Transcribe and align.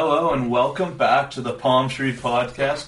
Hello 0.00 0.32
and 0.32 0.48
welcome 0.48 0.96
back 0.96 1.32
to 1.32 1.40
the 1.40 1.52
Palm 1.52 1.88
Tree 1.88 2.14
Podcast. 2.14 2.86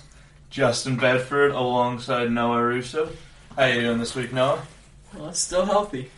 Justin 0.49 0.97
Bedford 0.97 1.51
alongside 1.51 2.31
Noah 2.31 2.63
Russo. 2.63 3.11
How 3.57 3.65
you 3.65 3.81
doing 3.81 3.99
this 3.99 4.15
week, 4.15 4.33
Noah? 4.33 4.63
Well, 5.17 5.31
it's 5.31 5.41
still 5.41 5.67
healthy. 5.67 6.09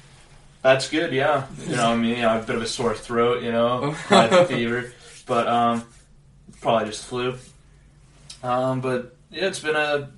That's 0.61 0.91
good, 0.91 1.15
yeah. 1.15 1.47
You 1.67 1.77
know, 1.77 1.93
I 1.93 1.97
mean, 1.97 2.11
you 2.11 2.17
know, 2.17 2.29
I 2.29 2.33
have 2.35 2.45
a 2.45 2.47
bit 2.47 2.57
of 2.57 2.63
a 2.63 2.67
sore 2.67 2.95
throat, 2.95 3.43
you 3.43 3.51
know, 3.51 3.97
I 4.11 4.27
have 4.27 4.49
fever, 4.49 4.93
but 5.25 5.49
um, 5.49 5.87
probably 6.61 6.89
just 6.89 7.07
flu. 7.07 7.39
Um, 8.43 8.83
but 8.83 9.17
yeah, 9.31 9.47
it's 9.47 9.61
been 9.61 9.77
a 9.77 10.11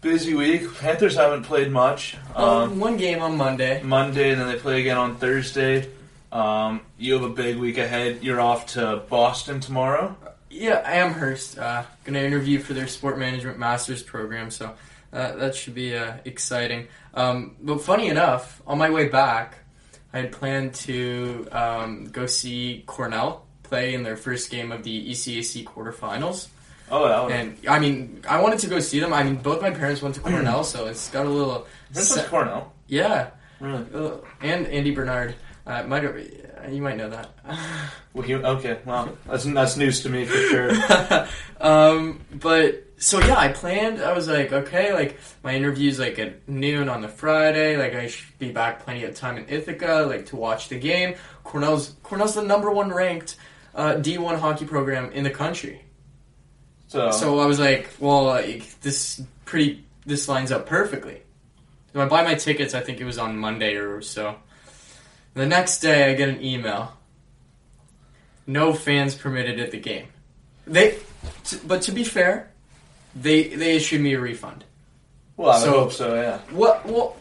busy 0.00 0.34
week. 0.34 0.62
Panthers 0.78 1.14
haven't 1.14 1.44
played 1.44 1.70
much. 1.70 2.16
Um, 2.34 2.44
Um, 2.44 2.80
one 2.80 2.96
game 2.96 3.22
on 3.22 3.36
Monday. 3.36 3.84
Monday, 3.84 4.32
and 4.32 4.40
then 4.40 4.48
they 4.48 4.56
play 4.56 4.80
again 4.80 4.96
on 4.96 5.14
Thursday. 5.14 5.88
Um, 6.32 6.80
you 6.98 7.12
have 7.14 7.22
a 7.22 7.28
big 7.28 7.58
week 7.58 7.78
ahead. 7.78 8.22
You're 8.24 8.40
off 8.40 8.66
to 8.68 9.02
Boston 9.08 9.60
tomorrow. 9.60 10.16
Yeah, 10.50 10.82
Amherst. 10.84 11.58
Uh, 11.58 11.84
going 12.04 12.14
to 12.14 12.24
interview 12.24 12.58
for 12.58 12.72
their 12.74 12.88
sport 12.88 13.18
management 13.18 13.58
master's 13.58 14.02
program, 14.02 14.50
so 14.50 14.74
uh, 15.12 15.32
that 15.36 15.54
should 15.54 15.74
be 15.74 15.94
uh, 15.96 16.14
exciting. 16.24 16.88
Um, 17.14 17.56
but 17.60 17.82
funny 17.82 18.08
enough, 18.08 18.62
on 18.66 18.78
my 18.78 18.88
way 18.90 19.08
back, 19.08 19.58
I 20.12 20.18
had 20.20 20.32
planned 20.32 20.74
to 20.74 21.46
um, 21.52 22.06
go 22.06 22.26
see 22.26 22.82
Cornell 22.86 23.46
play 23.62 23.94
in 23.94 24.02
their 24.02 24.16
first 24.16 24.50
game 24.50 24.72
of 24.72 24.82
the 24.84 25.10
ECAC 25.10 25.64
quarterfinals. 25.64 26.48
Oh, 26.90 27.08
that 27.08 27.22
was, 27.24 27.32
And 27.32 27.56
I 27.68 27.78
mean, 27.78 28.22
I 28.28 28.40
wanted 28.42 28.58
to 28.60 28.66
go 28.68 28.78
see 28.80 29.00
them. 29.00 29.12
I 29.14 29.22
mean, 29.22 29.36
both 29.36 29.62
my 29.62 29.70
parents 29.70 30.02
went 30.02 30.14
to 30.16 30.20
Cornell, 30.22 30.64
so 30.64 30.86
it's 30.86 31.10
got 31.10 31.24
a 31.26 31.30
little. 31.30 31.66
this 31.90 32.08
se- 32.10 32.22
was 32.22 32.28
Cornell. 32.30 32.72
yeah, 32.88 33.30
Really? 33.60 33.86
Uh, 33.94 34.16
and 34.42 34.66
Andy 34.66 34.90
Bernard. 34.90 35.34
Uh, 35.66 35.82
might 35.84 36.02
you 36.70 36.82
might 36.82 36.96
know 36.96 37.10
that. 37.10 37.30
Well, 38.14 38.24
he, 38.24 38.34
okay, 38.34 38.78
well, 38.84 39.16
that's 39.26 39.44
that's 39.44 39.78
news 39.78 40.02
to 40.02 40.10
me 40.10 40.26
for 40.26 40.36
sure. 40.36 41.28
um, 41.62 42.20
but 42.30 42.84
so 42.98 43.20
yeah, 43.20 43.38
I 43.38 43.48
planned. 43.48 44.02
I 44.02 44.12
was 44.12 44.28
like, 44.28 44.52
okay, 44.52 44.92
like 44.92 45.18
my 45.42 45.54
interview's 45.54 45.98
like 45.98 46.18
at 46.18 46.46
noon 46.46 46.90
on 46.90 47.00
the 47.00 47.08
Friday. 47.08 47.78
Like 47.78 47.94
I 47.94 48.08
should 48.08 48.38
be 48.38 48.52
back 48.52 48.84
plenty 48.84 49.04
of 49.04 49.14
time 49.14 49.38
in 49.38 49.46
Ithaca, 49.48 50.04
like 50.06 50.26
to 50.26 50.36
watch 50.36 50.68
the 50.68 50.78
game. 50.78 51.14
Cornell's 51.42 51.94
Cornell's 52.02 52.34
the 52.34 52.42
number 52.42 52.70
one 52.70 52.92
ranked 52.92 53.36
uh, 53.74 53.94
D1 53.94 54.38
hockey 54.38 54.66
program 54.66 55.10
in 55.12 55.24
the 55.24 55.30
country. 55.30 55.82
So, 56.88 57.10
So 57.12 57.38
I 57.38 57.46
was 57.46 57.58
like, 57.58 57.88
well, 57.98 58.24
like, 58.24 58.78
this 58.82 59.22
pretty 59.46 59.84
this 60.04 60.28
lines 60.28 60.52
up 60.52 60.66
perfectly. 60.66 61.22
So 61.94 62.00
I 62.02 62.06
buy 62.06 62.22
my 62.24 62.34
tickets. 62.34 62.74
I 62.74 62.80
think 62.80 63.00
it 63.00 63.04
was 63.04 63.18
on 63.18 63.38
Monday 63.38 63.76
or 63.76 64.02
so. 64.02 64.36
The 65.34 65.46
next 65.46 65.78
day, 65.80 66.10
I 66.10 66.14
get 66.14 66.28
an 66.28 66.42
email. 66.42 66.92
No 68.46 68.72
fans 68.72 69.14
permitted 69.14 69.60
at 69.60 69.70
the 69.70 69.78
game. 69.80 70.08
They, 70.66 70.98
t- 71.44 71.58
but 71.66 71.82
to 71.82 71.92
be 71.92 72.04
fair, 72.04 72.50
they 73.14 73.44
they 73.48 73.76
issued 73.76 74.00
me 74.00 74.14
a 74.14 74.20
refund. 74.20 74.64
well, 75.36 75.50
I 75.50 75.54
would 75.58 75.62
so- 75.64 75.70
hope 75.80 75.92
so. 75.92 76.14
Yeah. 76.14 76.38
What? 76.50 76.84
Well, 76.86 77.16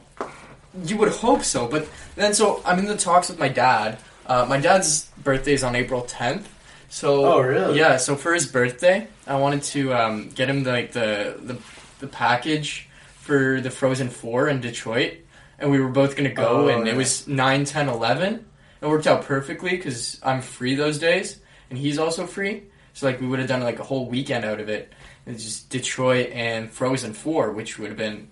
you 0.85 0.97
would 0.97 1.09
hope 1.09 1.43
so, 1.43 1.67
but 1.67 1.87
then 2.15 2.33
so 2.33 2.61
I'm 2.65 2.79
in 2.79 2.85
the 2.85 2.97
talks 2.97 3.29
with 3.29 3.39
my 3.39 3.49
dad. 3.49 3.97
Uh, 4.25 4.45
my 4.47 4.59
dad's 4.59 5.05
birthday 5.23 5.53
is 5.53 5.63
on 5.63 5.75
April 5.75 6.03
10th. 6.03 6.45
So 6.89 7.25
Oh, 7.25 7.39
really? 7.41 7.77
Yeah. 7.79 7.97
So 7.97 8.15
for 8.15 8.33
his 8.33 8.45
birthday, 8.45 9.07
I 9.27 9.35
wanted 9.35 9.63
to 9.63 9.93
um, 9.93 10.29
get 10.29 10.49
him 10.49 10.63
the, 10.63 10.71
like 10.71 10.91
the, 10.91 11.37
the 11.41 11.57
the 11.99 12.07
package 12.07 12.87
for 13.19 13.61
the 13.61 13.69
Frozen 13.69 14.09
Four 14.09 14.47
in 14.49 14.59
Detroit, 14.61 15.13
and 15.61 15.71
we 15.71 15.79
were 15.79 15.89
both 15.89 16.15
gonna 16.15 16.29
go, 16.33 16.65
Oh, 16.65 16.67
and 16.67 16.85
yeah. 16.85 16.93
it 16.93 16.97
was 16.97 17.27
9, 17.27 17.65
10, 17.65 17.87
11. 17.89 18.45
It 18.81 18.87
worked 18.87 19.07
out 19.07 19.23
perfectly 19.25 19.71
because 19.71 20.19
I'm 20.23 20.41
free 20.41 20.75
those 20.75 20.97
days, 20.99 21.39
and 21.69 21.77
he's 21.77 21.97
also 21.99 22.25
free. 22.27 22.63
So 22.93 23.05
like 23.05 23.21
we 23.21 23.27
would 23.27 23.39
have 23.39 23.47
done 23.47 23.61
like 23.61 23.79
a 23.79 23.83
whole 23.83 24.07
weekend 24.07 24.43
out 24.43 24.59
of 24.59 24.67
it. 24.69 24.91
It's 25.25 25.43
just 25.43 25.69
Detroit 25.69 26.31
and 26.33 26.69
Frozen 26.69 27.13
Four, 27.13 27.51
which 27.51 27.77
would 27.79 27.89
have 27.89 27.97
been 27.97 28.27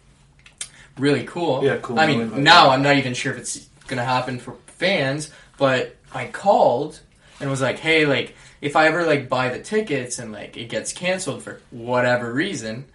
really 0.97 1.23
cool. 1.25 1.63
Yeah, 1.63 1.78
cool. 1.81 2.00
I 2.00 2.07
mean, 2.07 2.31
like 2.31 2.39
now 2.41 2.66
that. 2.66 2.72
I'm 2.72 2.81
not 2.81 2.97
even 2.97 3.13
sure 3.13 3.31
if 3.34 3.39
it's 3.39 3.68
gonna 3.88 4.03
happen 4.03 4.39
for 4.39 4.56
fans, 4.68 5.31
but 5.57 5.95
I 6.13 6.25
called 6.28 7.00
and 7.39 7.50
was 7.50 7.62
like, 7.62 7.79
hey, 7.79 8.06
like 8.06 8.35
if 8.62 8.75
I 8.75 8.88
ever 8.88 9.06
like 9.06 9.29
buy 9.29 9.50
the 9.50 9.59
tickets 9.59 10.19
and 10.19 10.31
like 10.31 10.57
it 10.57 10.69
gets 10.69 10.91
canceled 10.91 11.44
for 11.44 11.62
whatever 11.72 12.34
reason, 12.34 12.85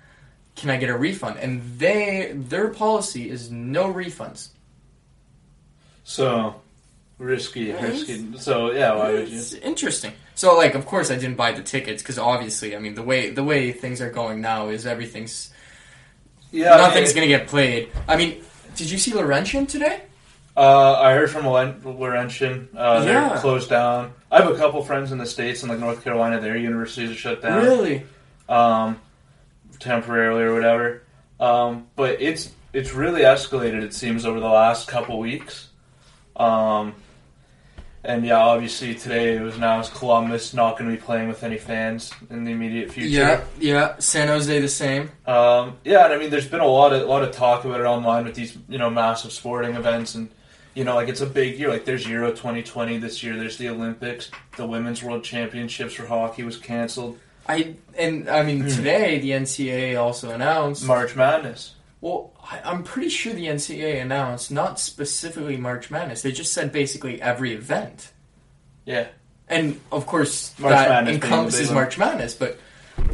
can 0.56 0.70
I 0.70 0.76
get 0.76 0.88
a 0.90 0.96
refund? 0.96 1.38
And 1.38 1.62
they 1.78 2.32
their 2.34 2.68
policy 2.68 3.28
is 3.30 3.50
no 3.50 3.92
refunds. 3.92 4.48
So 6.04 6.56
risky, 7.18 7.64
Yeah, 7.64 7.82
risky. 7.82 8.36
So 8.38 8.72
yeah, 8.72 8.94
why 8.94 9.12
would 9.12 9.28
you? 9.28 9.38
It's 9.38 9.52
interesting. 9.54 10.12
So 10.34 10.56
like, 10.56 10.74
of 10.74 10.86
course, 10.86 11.10
I 11.10 11.16
didn't 11.16 11.36
buy 11.36 11.52
the 11.52 11.62
tickets 11.62 12.02
because 12.02 12.18
obviously, 12.18 12.76
I 12.76 12.78
mean, 12.78 12.94
the 12.94 13.02
way 13.02 13.30
the 13.30 13.44
way 13.44 13.72
things 13.72 14.00
are 14.00 14.10
going 14.10 14.40
now 14.40 14.68
is 14.68 14.86
everything's 14.86 15.50
Yeah, 16.50 16.76
nothing's 16.76 17.10
I 17.10 17.14
mean, 17.20 17.28
gonna 17.30 17.38
get 17.38 17.48
played. 17.48 17.88
I 18.08 18.16
mean, 18.16 18.42
did 18.76 18.90
you 18.90 18.98
see 18.98 19.12
Laurentian 19.12 19.66
today? 19.66 20.02
Uh, 20.56 20.92
I 21.00 21.14
heard 21.14 21.30
from 21.30 21.46
Laurentian. 21.46 22.68
Uh, 22.76 23.00
they're 23.04 23.14
Yeah. 23.14 23.40
closed 23.40 23.68
down. 23.70 24.12
I 24.30 24.40
have 24.40 24.52
a 24.52 24.56
couple 24.56 24.84
friends 24.84 25.10
in 25.10 25.18
the 25.18 25.26
states 25.26 25.64
in 25.64 25.68
like 25.68 25.80
North 25.80 26.04
Carolina. 26.04 26.40
Their 26.40 26.56
universities 26.56 27.10
are 27.10 27.14
shut 27.14 27.42
down. 27.42 27.64
Really? 27.64 28.04
um, 28.48 29.00
temporarily 29.78 30.42
or 30.42 30.54
whatever. 30.54 31.02
Um, 31.40 31.88
but 31.96 32.20
it's 32.20 32.52
it's 32.72 32.92
really 32.92 33.22
escalated. 33.22 33.82
It 33.82 33.94
seems 33.94 34.26
over 34.26 34.40
the 34.40 34.48
last 34.48 34.88
couple 34.88 35.18
weeks. 35.18 35.68
Um, 36.36 36.94
and 38.04 38.26
yeah, 38.26 38.38
obviously 38.38 38.94
today 38.94 39.36
it 39.36 39.40
was 39.40 39.56
announced 39.56 39.94
Columbus 39.94 40.52
not 40.52 40.78
going 40.78 40.90
to 40.90 40.96
be 40.96 41.02
playing 41.02 41.28
with 41.28 41.42
any 41.42 41.56
fans 41.56 42.12
in 42.28 42.44
the 42.44 42.50
immediate 42.50 42.90
future. 42.90 43.08
Yeah, 43.08 43.44
yeah. 43.58 43.98
San 43.98 44.28
Jose 44.28 44.60
the 44.60 44.68
same. 44.68 45.10
Um, 45.26 45.78
yeah, 45.84 46.04
and 46.04 46.12
I 46.12 46.18
mean, 46.18 46.30
there's 46.30 46.48
been 46.48 46.60
a 46.60 46.66
lot 46.66 46.92
of 46.92 47.02
a 47.02 47.06
lot 47.06 47.22
of 47.22 47.32
talk 47.32 47.64
about 47.64 47.80
it 47.80 47.84
online 47.84 48.24
with 48.24 48.34
these 48.34 48.56
you 48.68 48.78
know 48.78 48.90
massive 48.90 49.32
sporting 49.32 49.74
events, 49.74 50.14
and 50.14 50.28
you 50.74 50.84
know, 50.84 50.94
like 50.94 51.08
it's 51.08 51.22
a 51.22 51.26
big 51.26 51.58
year. 51.58 51.70
Like 51.70 51.86
there's 51.86 52.06
Euro 52.06 52.30
2020 52.30 52.98
this 52.98 53.22
year. 53.22 53.36
There's 53.36 53.56
the 53.56 53.70
Olympics. 53.70 54.30
The 54.56 54.66
Women's 54.66 55.02
World 55.02 55.24
Championships 55.24 55.94
for 55.94 56.06
hockey 56.06 56.42
was 56.42 56.58
canceled. 56.58 57.18
I 57.48 57.74
and 57.98 58.28
I 58.28 58.42
mean 58.42 58.62
Hmm. 58.62 58.68
today 58.68 59.18
the 59.18 59.30
NCAA 59.32 59.96
also 60.00 60.30
announced. 60.30 60.84
March 60.86 61.14
Madness. 61.16 61.74
well, 62.00 62.32
I, 62.42 62.60
I'm 62.64 62.82
pretty 62.84 63.08
sure 63.08 63.32
the 63.32 63.46
NCAA 63.46 64.00
announced 64.02 64.50
not 64.50 64.78
specifically 64.80 65.56
March 65.56 65.90
Madness. 65.90 66.22
They 66.22 66.32
just 66.32 66.52
said 66.52 66.72
basically 66.72 67.20
every 67.22 67.52
event. 67.54 68.12
Yeah. 68.84 69.06
And 69.48 69.78
of 69.92 70.06
course, 70.06 70.52
March 70.58 70.72
that 70.72 70.88
Madness 70.88 71.10
being 71.10 71.20
the 71.20 71.26
encompasses 71.26 71.68
one. 71.68 71.74
March 71.74 71.98
Madness. 71.98 72.34
But 72.34 72.58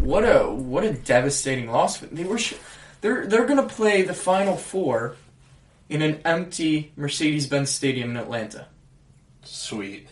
what 0.00 0.22
a 0.24 0.48
what 0.50 0.84
a 0.84 0.92
devastating 0.92 1.70
loss! 1.70 1.98
They 1.98 2.24
were 2.24 2.38
sh- 2.38 2.54
they're 3.00 3.26
they're 3.26 3.46
gonna 3.46 3.66
play 3.66 4.02
the 4.02 4.14
Final 4.14 4.56
Four 4.56 5.16
in 5.88 6.02
an 6.02 6.20
empty 6.24 6.92
Mercedes-Benz 6.96 7.68
Stadium 7.70 8.10
in 8.10 8.16
Atlanta, 8.16 8.66
Sweet. 9.42 10.06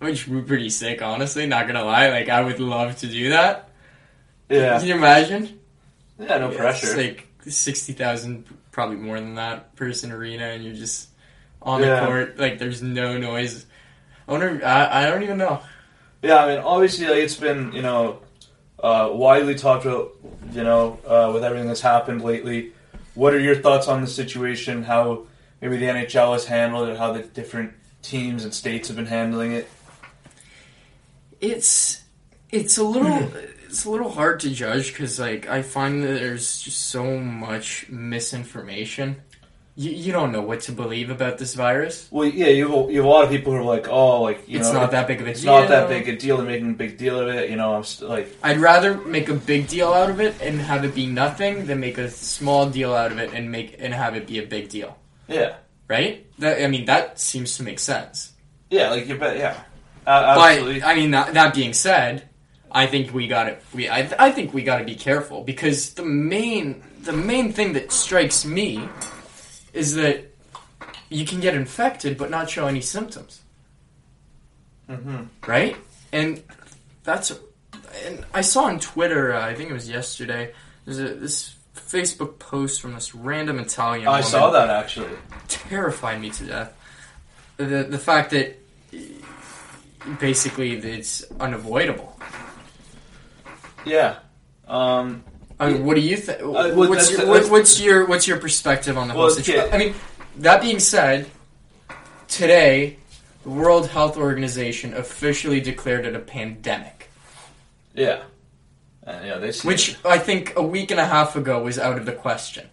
Which 0.00 0.26
would 0.28 0.42
be 0.44 0.48
pretty 0.48 0.70
sick. 0.70 1.00
Honestly, 1.02 1.46
not 1.46 1.66
gonna 1.66 1.84
lie, 1.84 2.08
like 2.10 2.28
I 2.28 2.42
would 2.42 2.58
love 2.60 2.96
to 2.98 3.06
do 3.06 3.30
that. 3.30 3.68
Yeah. 4.48 4.78
Can 4.78 4.88
you 4.88 4.94
imagine? 4.96 5.60
Yeah, 6.18 6.38
no 6.38 6.50
Yeah, 6.50 6.56
pressure. 6.58 6.86
It's 6.88 6.96
like 6.96 7.28
sixty 7.46 7.92
thousand, 7.92 8.44
probably 8.72 8.96
more 8.96 9.20
than 9.20 9.36
that, 9.36 9.76
person 9.76 10.10
arena, 10.12 10.44
and 10.46 10.64
you're 10.64 10.74
just 10.74 11.08
on 11.62 11.80
Yeah. 11.82 12.00
the 12.00 12.06
court. 12.06 12.38
Like 12.38 12.58
there's 12.58 12.82
no 12.82 13.16
noise. 13.16 13.66
I 14.26 14.32
wonder. 14.32 14.60
I, 14.64 15.04
I 15.06 15.10
don't 15.10 15.22
even 15.22 15.38
know. 15.38 15.60
yeah, 16.22 16.44
I 16.44 16.48
mean, 16.48 16.58
obviously, 16.58 17.06
like, 17.06 17.18
it's 17.18 17.36
been, 17.36 17.72
you 17.72 17.82
know, 17.82 18.20
uh, 18.78 19.08
widely 19.12 19.54
talked 19.54 19.84
about, 19.86 20.12
you 20.52 20.62
know, 20.62 20.98
uh, 21.06 21.30
with 21.32 21.42
everything 21.44 21.66
that's 21.68 21.80
happened 21.80 22.22
lately. 22.22 22.72
What 23.14 23.34
are 23.34 23.38
your 23.40 23.56
thoughts 23.56 23.88
on 23.88 24.00
the 24.02 24.06
situation? 24.06 24.82
How 24.84 25.26
maybe 25.60 25.76
the 25.78 25.86
NHL 25.86 26.32
has 26.32 26.44
handled 26.46 26.88
it, 26.90 26.96
how 26.98 27.12
the 27.12 27.22
different 27.22 27.72
teams 28.02 28.44
and 28.44 28.54
states 28.54 28.88
have 28.88 28.96
been 28.96 29.06
handling 29.06 29.52
it? 29.52 29.68
It's 31.40 32.02
it's 32.50 32.78
a 32.78 32.84
little 32.84 33.30
it's 33.66 33.84
a 33.84 33.90
little 33.90 34.10
hard 34.10 34.40
to 34.40 34.50
judge 34.50 34.92
because 34.92 35.18
like 35.18 35.48
I 35.48 35.62
find 35.62 36.02
that 36.04 36.08
there's 36.20 36.60
just 36.60 36.88
so 36.88 37.18
much 37.18 37.86
misinformation. 37.88 39.22
You, 39.76 39.92
you 39.92 40.12
don't 40.12 40.32
know 40.32 40.42
what 40.42 40.62
to 40.62 40.72
believe 40.72 41.08
about 41.08 41.38
this 41.38 41.54
virus. 41.54 42.06
Well, 42.10 42.26
yeah, 42.28 42.48
you 42.48 42.68
have, 42.68 42.88
a, 42.88 42.92
you 42.92 42.98
have 42.98 43.06
a 43.06 43.08
lot 43.08 43.24
of 43.24 43.30
people 43.30 43.52
who 43.52 43.58
are 43.60 43.62
like, 43.64 43.88
oh, 43.88 44.20
like, 44.20 44.46
you 44.46 44.58
it's 44.58 44.68
know, 44.72 44.80
not 44.80 44.90
that 44.90 45.06
big 45.06 45.20
of 45.22 45.26
a 45.26 45.30
it's 45.30 45.40
deal. 45.42 45.54
not 45.58 45.68
that 45.68 45.88
big 45.88 46.06
a 46.08 46.16
deal. 46.16 46.36
They're 46.36 46.44
making 46.46 46.70
a 46.70 46.74
big 46.74 46.98
deal 46.98 47.18
of 47.18 47.28
it. 47.28 47.48
You 47.48 47.56
know, 47.56 47.76
I'm 47.76 47.84
st- 47.84 48.10
like, 48.10 48.36
I'd 48.42 48.58
rather 48.58 48.98
make 48.98 49.28
a 49.30 49.34
big 49.34 49.68
deal 49.68 49.90
out 49.94 50.10
of 50.10 50.20
it 50.20 50.34
and 50.42 50.60
have 50.60 50.84
it 50.84 50.94
be 50.94 51.06
nothing 51.06 51.64
than 51.66 51.80
make 51.80 51.96
a 51.96 52.10
small 52.10 52.68
deal 52.68 52.92
out 52.92 53.12
of 53.12 53.18
it 53.18 53.32
and 53.32 53.50
make 53.50 53.76
and 53.78 53.94
have 53.94 54.16
it 54.16 54.26
be 54.26 54.38
a 54.40 54.46
big 54.46 54.68
deal. 54.68 54.98
yeah, 55.28 55.54
Right? 55.88 56.26
That 56.40 56.62
I 56.62 56.66
mean 56.66 56.84
that 56.86 57.18
seems 57.18 57.56
to 57.56 57.62
make 57.62 57.78
sense. 57.78 58.32
yeah, 58.70 58.90
like 58.90 59.06
you 59.06 59.16
bet, 59.16 59.38
yeah, 59.38 59.62
uh. 60.10 60.34
But 60.34 60.84
I 60.84 60.94
mean 60.94 61.12
that, 61.12 61.34
that 61.34 61.54
being 61.54 61.72
said, 61.72 62.28
I 62.70 62.86
think 62.86 63.12
we 63.12 63.26
got 63.26 63.48
it. 63.48 63.62
we 63.74 63.88
I, 63.88 64.10
I 64.18 64.30
think 64.30 64.52
we 64.54 64.62
got 64.62 64.78
to 64.78 64.84
be 64.84 64.94
careful 64.94 65.42
because 65.42 65.94
the 65.94 66.04
main 66.04 66.82
the 67.02 67.12
main 67.12 67.52
thing 67.52 67.72
that 67.74 67.92
strikes 67.92 68.44
me 68.44 68.88
is 69.72 69.94
that 69.94 70.24
you 71.08 71.24
can 71.24 71.40
get 71.40 71.54
infected 71.54 72.16
but 72.16 72.30
not 72.30 72.48
show 72.48 72.66
any 72.66 72.80
symptoms. 72.80 73.40
Mm-hmm. 74.88 75.24
Right? 75.46 75.76
And 76.12 76.42
that's 77.04 77.32
and 78.04 78.24
I 78.32 78.40
saw 78.40 78.64
on 78.64 78.80
Twitter, 78.80 79.34
uh, 79.34 79.44
I 79.44 79.54
think 79.54 79.70
it 79.70 79.72
was 79.72 79.88
yesterday, 79.88 80.52
there's 80.84 80.98
a 80.98 81.14
this 81.14 81.54
Facebook 81.74 82.38
post 82.38 82.80
from 82.80 82.94
this 82.94 83.14
random 83.14 83.58
Italian 83.58 84.08
I 84.08 84.20
saw 84.20 84.50
that 84.50 84.70
actually. 84.70 85.10
terrified 85.48 86.20
me 86.20 86.30
to 86.30 86.44
death. 86.44 86.76
The 87.56 87.84
the 87.84 87.98
fact 87.98 88.30
that 88.30 88.58
basically 90.18 90.72
it's 90.74 91.24
unavoidable. 91.38 92.18
Yeah. 93.84 94.16
Um, 94.66 95.24
I 95.58 95.72
mean, 95.72 95.84
what 95.84 95.94
do 95.94 96.00
you 96.00 96.16
think? 96.16 96.40
well, 96.42 96.88
what's, 96.88 97.10
your, 97.10 97.26
what, 97.26 97.50
what's 97.50 97.80
your 97.80 98.06
what's 98.06 98.26
your 98.26 98.38
perspective 98.38 98.96
on 98.96 99.08
the 99.08 99.14
whole 99.14 99.30
situation? 99.30 99.68
I 99.72 99.78
mean, 99.78 99.94
that 100.38 100.62
being 100.62 100.78
said, 100.78 101.28
today 102.28 102.96
the 103.42 103.50
World 103.50 103.88
Health 103.88 104.16
Organization 104.16 104.94
officially 104.94 105.60
declared 105.60 106.06
it 106.06 106.14
a 106.14 106.20
pandemic, 106.20 107.10
yeah. 107.94 108.22
And 109.02 109.26
yeah, 109.26 109.38
they 109.38 109.52
which 109.62 109.96
I 110.04 110.18
think 110.18 110.54
a 110.56 110.62
week 110.62 110.90
and 110.90 111.00
a 111.00 111.06
half 111.06 111.36
ago 111.36 111.62
was 111.62 111.78
out 111.78 111.98
of 111.98 112.06
the 112.06 112.12
question. 112.12 112.68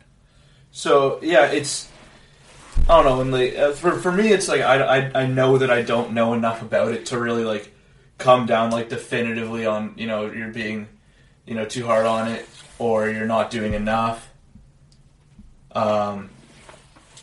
So 0.71 1.19
yeah, 1.21 1.47
it's 1.47 1.89
I 2.89 3.01
don't 3.01 3.05
know. 3.05 3.21
And 3.21 3.31
like 3.31 3.55
uh, 3.55 3.71
for 3.73 3.99
for 3.99 4.11
me, 4.11 4.31
it's 4.31 4.47
like 4.47 4.61
I, 4.61 4.81
I 4.81 5.21
I 5.23 5.27
know 5.27 5.57
that 5.57 5.69
I 5.69 5.81
don't 5.81 6.13
know 6.13 6.33
enough 6.33 6.61
about 6.61 6.93
it 6.93 7.07
to 7.07 7.19
really 7.19 7.43
like 7.43 7.73
come 8.17 8.45
down 8.45 8.71
like 8.71 8.89
definitively 8.89 9.65
on 9.65 9.93
you 9.97 10.07
know 10.07 10.31
you're 10.31 10.49
being 10.49 10.87
you 11.45 11.53
know 11.53 11.65
too 11.65 11.85
hard 11.85 12.05
on 12.05 12.27
it 12.29 12.47
or 12.79 13.09
you're 13.09 13.27
not 13.27 13.51
doing 13.51 13.73
enough. 13.73 14.29
Um. 15.73 16.29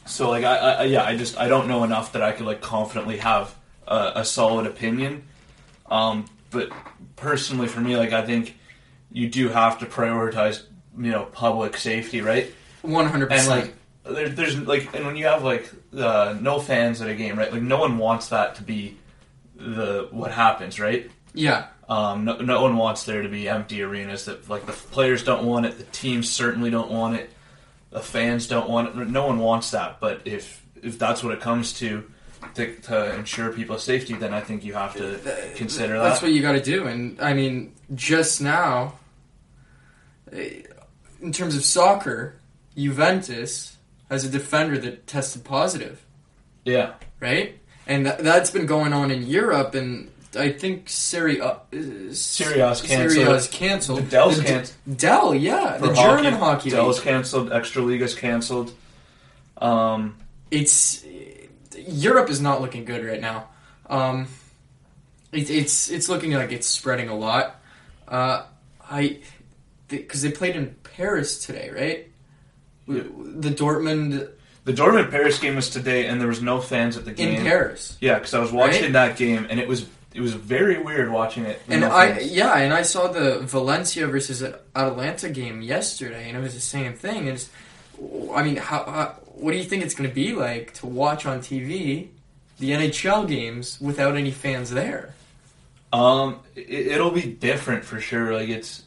So 0.07 0.29
like 0.29 0.45
I, 0.45 0.57
I 0.57 0.83
yeah 0.85 1.05
I 1.05 1.17
just 1.17 1.39
I 1.39 1.49
don't 1.49 1.67
know 1.67 1.83
enough 1.85 2.13
that 2.13 2.23
I 2.23 2.33
could 2.33 2.47
like 2.47 2.61
confidently 2.61 3.17
have 3.19 3.55
a, 3.87 4.13
a 4.17 4.25
solid 4.25 4.67
opinion. 4.67 5.25
Um. 5.91 6.27
But 6.51 6.71
personally, 7.17 7.69
for 7.69 7.81
me, 7.81 7.97
like 7.97 8.13
I 8.13 8.25
think 8.25 8.57
you 9.11 9.29
do 9.29 9.49
have 9.49 9.79
to 9.79 9.87
prioritize 9.87 10.63
you 10.99 11.11
know 11.11 11.25
public 11.25 11.77
safety, 11.77 12.21
right? 12.21 12.53
One 12.83 13.07
hundred 13.07 13.31
percent. 13.31 13.75
There, 14.05 14.29
there's 14.29 14.59
like 14.59 14.95
and 14.95 15.07
when 15.07 15.17
you 15.17 15.27
have 15.27 15.43
like 15.43 15.71
uh, 15.97 16.37
no 16.41 16.61
fans 16.61 17.01
at 17.01 17.09
a 17.09 17.15
game 17.15 17.39
right 17.39 17.53
like 17.53 17.63
no 17.63 17.79
one 17.79 17.99
wants 17.99 18.29
that 18.29 18.57
to 18.57 18.63
be 18.63 18.97
the 19.57 20.09
what 20.11 20.31
happens 20.33 20.79
right 20.79 21.11
Yeah, 21.33 21.67
um, 21.89 22.25
no, 22.25 22.37
no 22.39 22.63
one 22.63 22.77
wants 22.77 23.05
there 23.05 23.23
to 23.23 23.29
be 23.29 23.49
empty 23.49 23.83
arenas 23.83 24.27
that 24.27 24.49
like 24.49 24.67
the 24.67 24.73
players 24.73 25.25
don't 25.25 25.45
want 25.45 25.67
it 25.67 25.79
the 25.79 25.85
teams 25.85 26.31
certainly 26.31 26.71
don't 26.71 26.91
want 26.91 27.17
it 27.17 27.31
the 27.91 28.01
fans 28.01 28.47
don't 28.49 28.69
want 28.69 28.97
it 28.97 29.09
no 29.09 29.27
one 29.27 29.39
wants 29.39 29.71
that 29.71 30.01
but 30.01 30.23
if 30.25 30.65
if 30.83 30.99
that's 30.99 31.23
what 31.23 31.33
it 31.33 31.41
comes 31.41 31.73
to 31.75 32.05
to, 32.55 32.75
to 32.83 33.15
ensure 33.15 33.53
people's 33.53 33.83
safety 33.85 34.15
then 34.15 34.35
I 34.35 34.41
think 34.41 34.65
you 34.65 34.75
have 34.75 34.95
to 34.97 35.19
consider 35.57 35.95
that. 35.95 36.05
That's 36.05 36.23
what 36.23 36.33
you 36.33 36.43
got 36.43 36.53
to 36.53 36.61
do. 36.63 36.87
And 36.87 37.19
I 37.21 37.33
mean, 37.33 37.73
just 37.95 38.43
now, 38.43 38.99
eh, 40.31 40.61
in 41.23 41.33
terms 41.33 41.57
of 41.57 41.65
soccer, 41.65 42.35
Juventus 42.77 43.74
has 44.11 44.25
a 44.25 44.29
defender 44.29 44.79
that 44.79 45.07
tested 45.07 45.45
positive, 45.45 46.05
yeah 46.65 46.95
right? 47.21 47.59
And 47.87 48.07
that, 48.07 48.19
that's 48.19 48.51
been 48.51 48.67
going 48.67 48.93
on 48.93 49.11
in 49.11 49.27
Europe, 49.27 49.75
and 49.75 50.11
I 50.37 50.51
think 50.53 50.87
is- 50.87 52.21
Serie 52.21 52.61
A's 52.61 52.81
canceled. 52.81 53.11
Serie 53.13 53.23
A's 53.35 53.49
canceled. 53.49 54.09
DEL's 54.11 54.41
canceled. 54.43 54.97
DEL, 54.99 55.35
yeah, 55.35 55.79
For 55.79 55.89
the 55.89 55.95
German 55.95 56.35
hockey 56.35 56.71
DEL's 56.71 56.97
league. 56.99 57.05
canceled 57.05 57.51
Extraliga's 57.51 58.15
canceled 58.15 58.73
um, 59.59 60.17
It's 60.51 61.05
Europe 61.77 62.31
is 62.31 62.41
not 62.41 62.61
looking 62.61 62.85
good 62.85 63.05
right 63.05 63.21
now. 63.21 63.49
Um, 63.89 64.27
it, 65.33 65.51
it's 65.51 65.91
it's 65.91 66.09
looking 66.09 66.33
like 66.33 66.53
it's 66.53 66.67
spreading 66.67 67.09
a 67.09 67.17
lot. 67.17 67.61
Uh, 68.09 68.45
I 68.91 69.19
because 69.89 70.23
they 70.23 70.31
played 70.31 70.57
in 70.57 70.75
Paris 70.97 71.45
today, 71.45 71.71
right? 71.71 72.09
The 72.87 73.51
Dortmund 73.51 74.29
The 74.65 74.73
Dortmund 74.73 75.11
Paris 75.11 75.39
game 75.39 75.57
was 75.57 75.71
today, 75.71 76.07
and 76.07 76.21
there 76.21 76.29
was 76.29 76.43
no 76.43 76.61
fans 76.61 76.97
at 76.97 77.05
the 77.05 77.13
game. 77.13 77.37
in 77.37 77.43
Paris, 77.43 77.97
Yeah, 78.01 78.15
because 78.19 78.35
I 78.35 78.39
was 78.41 78.53
watching 78.53 78.83
Right? 78.85 78.93
that 78.95 79.17
game, 79.17 79.47
and 79.51 79.59
it 79.61 79.69
was 79.69 79.87
it 80.15 80.21
was 80.21 80.33
very 80.35 80.79
weird 80.81 81.11
watching 81.11 81.45
it. 81.45 81.61
and 81.69 81.81
no 81.81 81.91
I 81.91 82.13
fans. 82.15 82.31
yeah, 82.33 82.57
and 82.59 82.73
I 82.73 82.83
saw 82.83 83.09
the 83.09 83.41
Valencia 83.41 84.07
versus 84.07 84.43
Atalanta 84.77 85.29
game 85.29 85.61
yesterday, 85.61 86.29
and 86.29 86.37
it 86.37 86.41
was 86.41 86.55
the 86.55 86.61
same 86.61 86.93
thing. 86.95 87.21
And 87.29 87.31
it's, 87.31 87.51
I 88.33 88.43
mean, 88.45 88.57
how, 88.57 88.85
how 88.85 89.07
what 89.35 89.51
do 89.51 89.57
you 89.59 89.65
think 89.65 89.83
it's 89.83 89.95
going 89.95 90.09
to 90.09 90.15
be 90.15 90.33
like 90.33 90.75
to 90.75 90.87
watch 90.87 91.27
on 91.27 91.41
TV 91.41 92.09
the 92.61 92.71
NHL 92.71 93.27
games 93.27 93.81
without 93.81 94.17
any 94.17 94.31
fans 94.31 94.71
there? 94.71 95.15
um, 95.93 96.41
it, 96.57 96.87
it'll 96.89 97.11
be 97.11 97.23
different 97.23 97.85
for 97.85 98.01
sure. 98.01 98.33
Like 98.35 98.49
it's 98.49 98.83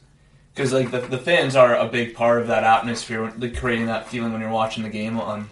because 0.58 0.74
like 0.74 0.90
the, 0.90 1.02
the 1.02 1.20
fans 1.20 1.56
are 1.56 1.76
a 1.76 1.88
big 1.88 2.16
part 2.16 2.42
of 2.42 2.48
that 2.48 2.64
atmosphere, 2.64 3.32
like 3.38 3.56
creating 3.56 3.86
that 3.86 4.08
feeling 4.08 4.32
when 4.32 4.42
you're 4.42 4.50
watching 4.50 4.82
the 4.82 4.90
game 4.90 5.20
on, 5.20 5.48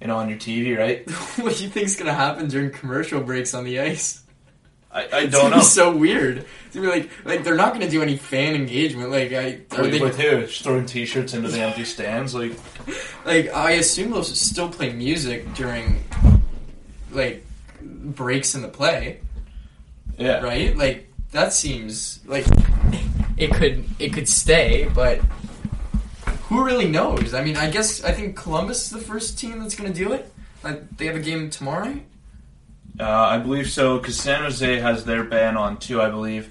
you 0.00 0.06
know, 0.06 0.16
on 0.16 0.30
your 0.30 0.38
TV, 0.38 0.76
right? 0.76 1.08
what 1.38 1.54
do 1.54 1.62
you 1.62 1.68
think's 1.68 1.96
gonna 1.96 2.14
happen 2.14 2.48
during 2.48 2.70
commercial 2.70 3.20
breaks 3.20 3.52
on 3.52 3.64
the 3.64 3.78
ice? 3.78 4.22
I, 4.90 5.06
I 5.12 5.26
don't 5.26 5.50
know. 5.50 5.60
So 5.60 5.94
weird. 5.94 6.46
Gonna 6.72 6.86
be 6.86 6.92
like 7.00 7.10
like 7.26 7.44
they're 7.44 7.56
not 7.56 7.74
gonna 7.74 7.90
do 7.90 8.00
any 8.00 8.16
fan 8.16 8.54
engagement. 8.54 9.10
Like 9.10 9.32
I 9.32 9.60
are 9.72 9.82
With, 9.82 9.92
they, 9.92 10.00
with 10.00 10.18
who? 10.18 10.46
Just 10.46 10.62
throwing 10.62 10.86
T-shirts 10.86 11.34
into 11.34 11.48
the 11.48 11.60
empty 11.60 11.84
stands, 11.84 12.34
like 12.34 12.52
like 13.26 13.52
I 13.52 13.72
assume 13.72 14.12
they'll 14.12 14.24
still 14.24 14.70
play 14.70 14.94
music 14.94 15.52
during 15.52 16.02
like 17.10 17.44
breaks 17.82 18.54
in 18.54 18.62
the 18.62 18.68
play, 18.68 19.20
yeah, 20.16 20.40
right? 20.40 20.74
Like 20.74 21.12
that 21.32 21.52
seems 21.52 22.20
like 22.24 22.46
it 23.38 23.52
could 23.54 23.84
it 23.98 24.12
could 24.12 24.28
stay, 24.28 24.88
but 24.94 25.20
who 26.48 26.64
really 26.64 26.88
knows? 26.88 27.34
I 27.34 27.42
mean, 27.44 27.56
I 27.56 27.70
guess 27.70 28.02
I 28.04 28.12
think 28.12 28.36
Columbus 28.36 28.84
is 28.84 28.90
the 28.90 29.04
first 29.04 29.38
team 29.38 29.60
that's 29.60 29.74
gonna 29.74 29.92
do 29.92 30.12
it. 30.12 30.32
Like 30.64 30.96
they 30.96 31.06
have 31.06 31.16
a 31.16 31.20
game 31.20 31.50
tomorrow. 31.50 31.98
Uh, 33.00 33.04
I 33.04 33.38
believe 33.38 33.70
so 33.70 33.98
because 33.98 34.18
San 34.18 34.42
Jose 34.42 34.80
has 34.80 35.04
their 35.04 35.24
ban 35.24 35.56
on 35.56 35.76
too. 35.78 36.00
I 36.02 36.08
believe 36.10 36.50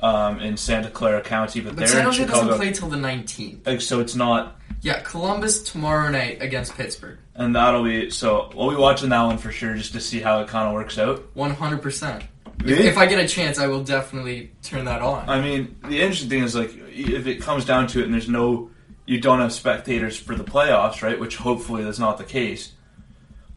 um, 0.00 0.38
in 0.40 0.56
Santa 0.56 0.90
Clara 0.90 1.22
County, 1.22 1.60
but, 1.60 1.70
But 1.70 1.78
they're 1.78 1.86
San 1.88 2.00
in 2.00 2.04
Jose 2.06 2.22
Chicago. 2.24 2.40
doesn't 2.48 2.56
play 2.58 2.72
till 2.72 2.88
the 2.88 2.96
nineteenth. 2.98 3.66
Like, 3.66 3.80
so 3.80 4.00
it's 4.00 4.14
not, 4.14 4.56
Yeah, 4.82 5.00
Columbus 5.00 5.62
tomorrow 5.62 6.10
night 6.10 6.42
against 6.42 6.76
Pittsburgh. 6.76 7.18
and 7.36 7.54
that'll 7.56 7.84
be 7.84 8.10
so. 8.10 8.50
We'll 8.54 8.70
be 8.70 8.76
watching 8.76 9.08
that 9.10 9.22
one 9.22 9.38
for 9.38 9.50
sure, 9.50 9.74
just 9.76 9.92
to 9.94 10.00
see 10.00 10.20
how 10.20 10.40
it 10.40 10.48
kind 10.48 10.68
of 10.68 10.74
works 10.74 10.98
out. 10.98 11.22
One 11.34 11.50
hundred 11.52 11.80
percent. 11.82 12.22
Really? 12.64 12.86
If 12.88 12.98
I 12.98 13.06
get 13.06 13.18
a 13.20 13.28
chance, 13.28 13.58
I 13.58 13.66
will 13.68 13.84
definitely 13.84 14.50
turn 14.62 14.84
that 14.86 15.00
on. 15.00 15.28
I 15.28 15.40
mean, 15.40 15.76
the 15.88 16.00
interesting 16.00 16.28
thing 16.28 16.42
is 16.42 16.54
like 16.54 16.72
if 16.88 17.26
it 17.26 17.40
comes 17.40 17.64
down 17.64 17.86
to 17.88 18.00
it, 18.00 18.04
and 18.06 18.12
there's 18.14 18.28
no, 18.28 18.70
you 19.06 19.20
don't 19.20 19.38
have 19.40 19.52
spectators 19.52 20.16
for 20.18 20.34
the 20.34 20.44
playoffs, 20.44 21.00
right? 21.02 21.18
Which 21.18 21.36
hopefully 21.36 21.84
that's 21.84 21.98
not 22.00 22.18
the 22.18 22.24
case. 22.24 22.72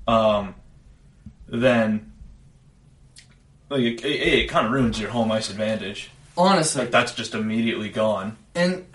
Um, 0.08 0.56
then, 1.48 2.12
like 3.70 3.82
it, 3.82 4.06
it, 4.06 4.06
it 4.46 4.50
kind 4.50 4.66
of 4.68 4.72
ruins 4.72 5.00
your 5.00 5.10
home 5.10 5.32
ice 5.32 5.50
advantage. 5.50 6.12
Honestly, 6.38 6.84
Like 6.84 6.92
that's 6.92 7.14
just 7.14 7.34
immediately 7.36 7.90
gone. 7.90 8.38
and 8.56 8.86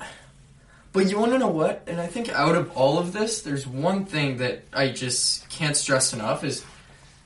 but 0.93 1.11
you 1.11 1.19
want 1.19 1.33
to 1.33 1.39
know 1.39 1.49
what? 1.49 1.83
And 1.87 2.01
I 2.01 2.07
think 2.07 2.31
out 2.31 2.55
of 2.55 2.75
all 2.75 2.99
of 2.99 3.13
this, 3.13 3.43
there's 3.43 3.67
one 3.67 4.07
thing 4.07 4.39
that 4.39 4.63
I 4.73 4.89
just 4.89 5.47
can't 5.51 5.77
stress 5.77 6.15
enough 6.15 6.43
is 6.43 6.65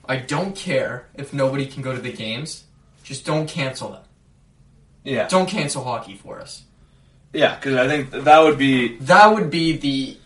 I 0.08 0.16
don't 0.16 0.56
care 0.56 1.06
if 1.14 1.32
nobody 1.32 1.66
can 1.66 1.80
go 1.82 1.94
to 1.94 2.00
the 2.00 2.10
games. 2.12 2.64
Just 3.10 3.26
don't 3.26 3.48
cancel 3.48 3.90
them. 3.90 4.02
Yeah, 5.02 5.26
Don't 5.26 5.48
cancel 5.48 5.82
hockey 5.82 6.14
for 6.14 6.38
us. 6.40 6.62
yeah, 7.32 7.56
because 7.56 7.74
I 7.74 7.88
think 7.88 8.12
that 8.12 8.38
would 8.38 8.56
be 8.56 8.98
That 8.98 9.34
would 9.34 9.50
be 9.50 9.76
the 9.76 10.16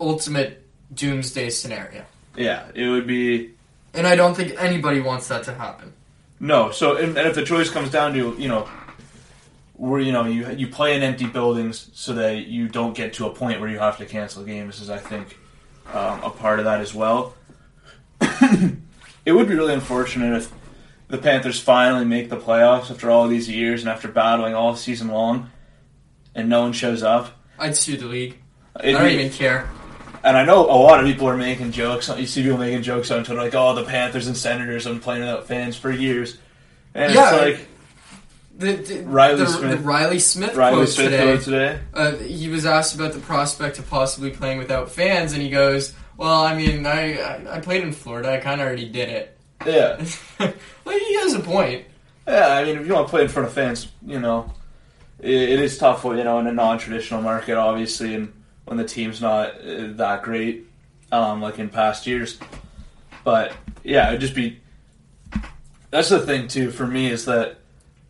ultimate 0.00 0.64
doomsday 0.94 1.50
scenario. 1.50 2.04
yeah, 2.36 2.66
it 2.76 2.86
would 2.88 3.08
be 3.08 3.54
And 3.92 4.06
I 4.06 4.14
don't 4.14 4.36
think 4.36 4.54
anybody 4.62 5.00
wants 5.00 5.26
that 5.26 5.42
to 5.44 5.52
happen. 5.54 5.92
No, 6.38 6.70
so 6.70 6.94
and, 6.96 7.18
and 7.18 7.26
if 7.26 7.34
the 7.34 7.44
choice 7.44 7.70
comes 7.70 7.90
down 7.90 8.12
to 8.12 8.36
you 8.38 8.46
know, 8.46 8.68
where 9.74 10.00
you 10.00 10.12
know 10.12 10.24
you 10.24 10.48
you 10.52 10.68
play 10.68 10.94
in 10.94 11.02
empty 11.02 11.26
buildings 11.26 11.90
so 11.92 12.12
that 12.12 12.46
you 12.46 12.68
don't 12.68 12.94
get 12.94 13.14
to 13.14 13.26
a 13.26 13.30
point 13.30 13.58
where 13.58 13.68
you 13.68 13.80
have 13.80 13.96
to 13.98 14.06
cancel 14.06 14.44
games 14.44 14.80
is 14.80 14.90
I 14.90 14.98
think 14.98 15.36
um, 15.92 16.22
a 16.22 16.30
part 16.30 16.60
of 16.60 16.66
that 16.66 16.80
as 16.80 16.94
well. 16.94 17.34
it 18.20 19.32
would 19.32 19.48
be 19.48 19.54
really 19.56 19.74
unfortunate 19.74 20.36
if 20.36 20.52
the 21.08 21.18
Panthers 21.18 21.58
finally 21.60 22.04
make 22.04 22.28
the 22.30 22.36
playoffs 22.36 22.90
after 22.90 23.10
all 23.10 23.28
these 23.28 23.48
years 23.48 23.80
and 23.80 23.88
after 23.90 24.08
battling 24.08 24.54
all 24.54 24.76
season 24.76 25.08
long, 25.08 25.50
and 26.34 26.48
no 26.48 26.62
one 26.62 26.72
shows 26.72 27.02
up. 27.02 27.30
I'd 27.58 27.76
sue 27.76 27.96
the 27.96 28.06
league. 28.06 28.36
It'd 28.82 28.94
I 28.94 28.98
don't 28.98 29.08
be- 29.08 29.14
even 29.14 29.30
care. 29.32 29.68
and 30.22 30.36
I 30.36 30.44
know 30.44 30.66
a 30.66 30.76
lot 30.78 31.00
of 31.00 31.06
people 31.06 31.28
are 31.28 31.36
making 31.36 31.72
jokes. 31.72 32.08
You 32.16 32.26
see 32.26 32.42
people 32.42 32.58
making 32.58 32.82
jokes 32.82 33.10
on 33.10 33.24
Twitter 33.24 33.40
like, 33.42 33.54
"Oh, 33.54 33.74
the 33.74 33.84
Panthers 33.84 34.26
and 34.26 34.36
Senators 34.36 34.84
have 34.84 34.92
been 34.94 35.00
playing 35.00 35.22
without 35.22 35.46
fans 35.46 35.76
for 35.76 35.90
years," 35.90 36.38
and 36.94 37.12
Yeah. 37.14 37.34
it's 37.34 37.58
like, 37.58 37.68
The, 38.58 38.72
the, 38.74 39.02
Reilly 39.04 39.38
the, 39.38 39.46
Smith. 39.46 39.70
the 39.70 39.76
Reilly 39.88 40.18
Smith 40.18 40.54
Reilly 40.56 40.74
quote 40.76 40.88
Smith 40.88 41.10
today. 41.10 41.22
quote 41.22 41.42
today. 41.42 41.78
Uh, 41.94 42.12
he 42.16 42.48
was 42.48 42.66
asked 42.66 42.94
about 42.96 43.12
the 43.12 43.20
prospect 43.20 43.78
of 43.78 43.88
possibly 43.88 44.30
playing 44.30 44.58
without 44.58 44.90
fans, 44.90 45.32
and 45.32 45.40
he 45.40 45.48
goes, 45.48 45.92
"Well, 46.16 46.42
I 46.44 46.54
mean, 46.56 46.84
I 46.84 47.14
I, 47.18 47.56
I 47.56 47.60
played 47.60 47.82
in 47.84 47.92
Florida. 47.92 48.32
I 48.32 48.38
kind 48.38 48.60
of 48.60 48.66
already 48.66 48.88
did 48.88 49.08
it." 49.08 49.37
Yeah. 49.66 50.04
well, 50.38 50.98
he 50.98 51.14
has 51.16 51.34
a 51.34 51.40
point. 51.40 51.84
Yeah, 52.26 52.48
I 52.48 52.64
mean, 52.64 52.78
if 52.78 52.86
you 52.86 52.94
want 52.94 53.06
to 53.06 53.10
play 53.10 53.22
in 53.22 53.28
front 53.28 53.48
of 53.48 53.54
fans, 53.54 53.88
you 54.04 54.20
know, 54.20 54.52
it, 55.18 55.30
it 55.30 55.60
is 55.60 55.78
tough, 55.78 56.04
you 56.04 56.22
know, 56.24 56.38
in 56.38 56.46
a 56.46 56.52
non-traditional 56.52 57.22
market, 57.22 57.56
obviously, 57.56 58.14
and 58.14 58.32
when 58.66 58.76
the 58.76 58.84
team's 58.84 59.20
not 59.20 59.60
uh, 59.60 59.88
that 59.92 60.22
great, 60.22 60.66
um, 61.10 61.40
like 61.40 61.58
in 61.58 61.70
past 61.70 62.06
years. 62.06 62.38
But 63.24 63.52
yeah, 63.82 64.08
it'd 64.08 64.20
just 64.20 64.34
be. 64.34 64.60
That's 65.90 66.10
the 66.10 66.20
thing 66.20 66.48
too 66.48 66.70
for 66.70 66.86
me 66.86 67.08
is 67.08 67.24
that 67.24 67.58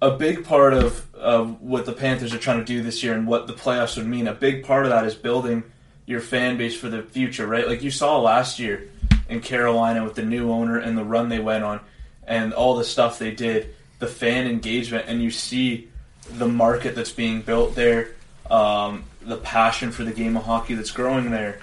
a 0.03 0.11
big 0.11 0.45
part 0.45 0.75
of 0.75 1.05
of 1.15 1.61
what 1.61 1.87
the 1.87 1.93
Panthers 1.93 2.35
are 2.35 2.39
trying 2.39 2.59
to 2.59 2.65
do 2.65 2.83
this 2.83 3.03
year 3.03 3.15
and 3.15 3.27
what 3.27 3.47
the 3.47 3.53
playoffs 3.53 3.97
would 3.97 4.07
mean. 4.07 4.27
A 4.27 4.35
big 4.35 4.65
part 4.65 4.85
of 4.85 4.91
that 4.91 5.05
is 5.05 5.15
building 5.15 5.63
your 6.07 6.21
fan 6.21 6.57
base 6.57 6.77
for 6.77 6.89
the 6.89 7.03
future, 7.03 7.47
right? 7.47 7.69
Like 7.69 7.83
you 7.83 7.91
saw 7.91 8.19
last 8.21 8.59
year 8.59 8.89
in 9.29 9.41
Carolina 9.41 10.05
with 10.05 10.15
the 10.15 10.23
new 10.23 10.51
owner 10.51 10.79
and 10.79 10.97
the 10.97 11.05
run 11.05 11.29
they 11.29 11.39
went 11.39 11.65
on, 11.65 11.81
and 12.27 12.53
all 12.53 12.77
the 12.77 12.85
stuff 12.85 13.19
they 13.19 13.31
did, 13.31 13.75
the 13.99 14.07
fan 14.07 14.47
engagement, 14.47 15.07
and 15.09 15.23
you 15.23 15.31
see 15.31 15.89
the 16.31 16.49
market 16.49 16.95
that's 16.95 17.13
being 17.13 17.41
built 17.41 17.75
there, 17.75 18.11
um, 18.51 19.05
the 19.23 19.37
passion 19.37 19.93
for 19.93 20.05
the 20.05 20.13
game 20.13 20.37
of 20.37 20.45
hockey 20.45 20.75
that's 20.75 20.91
growing 20.91 21.31
there, 21.31 21.61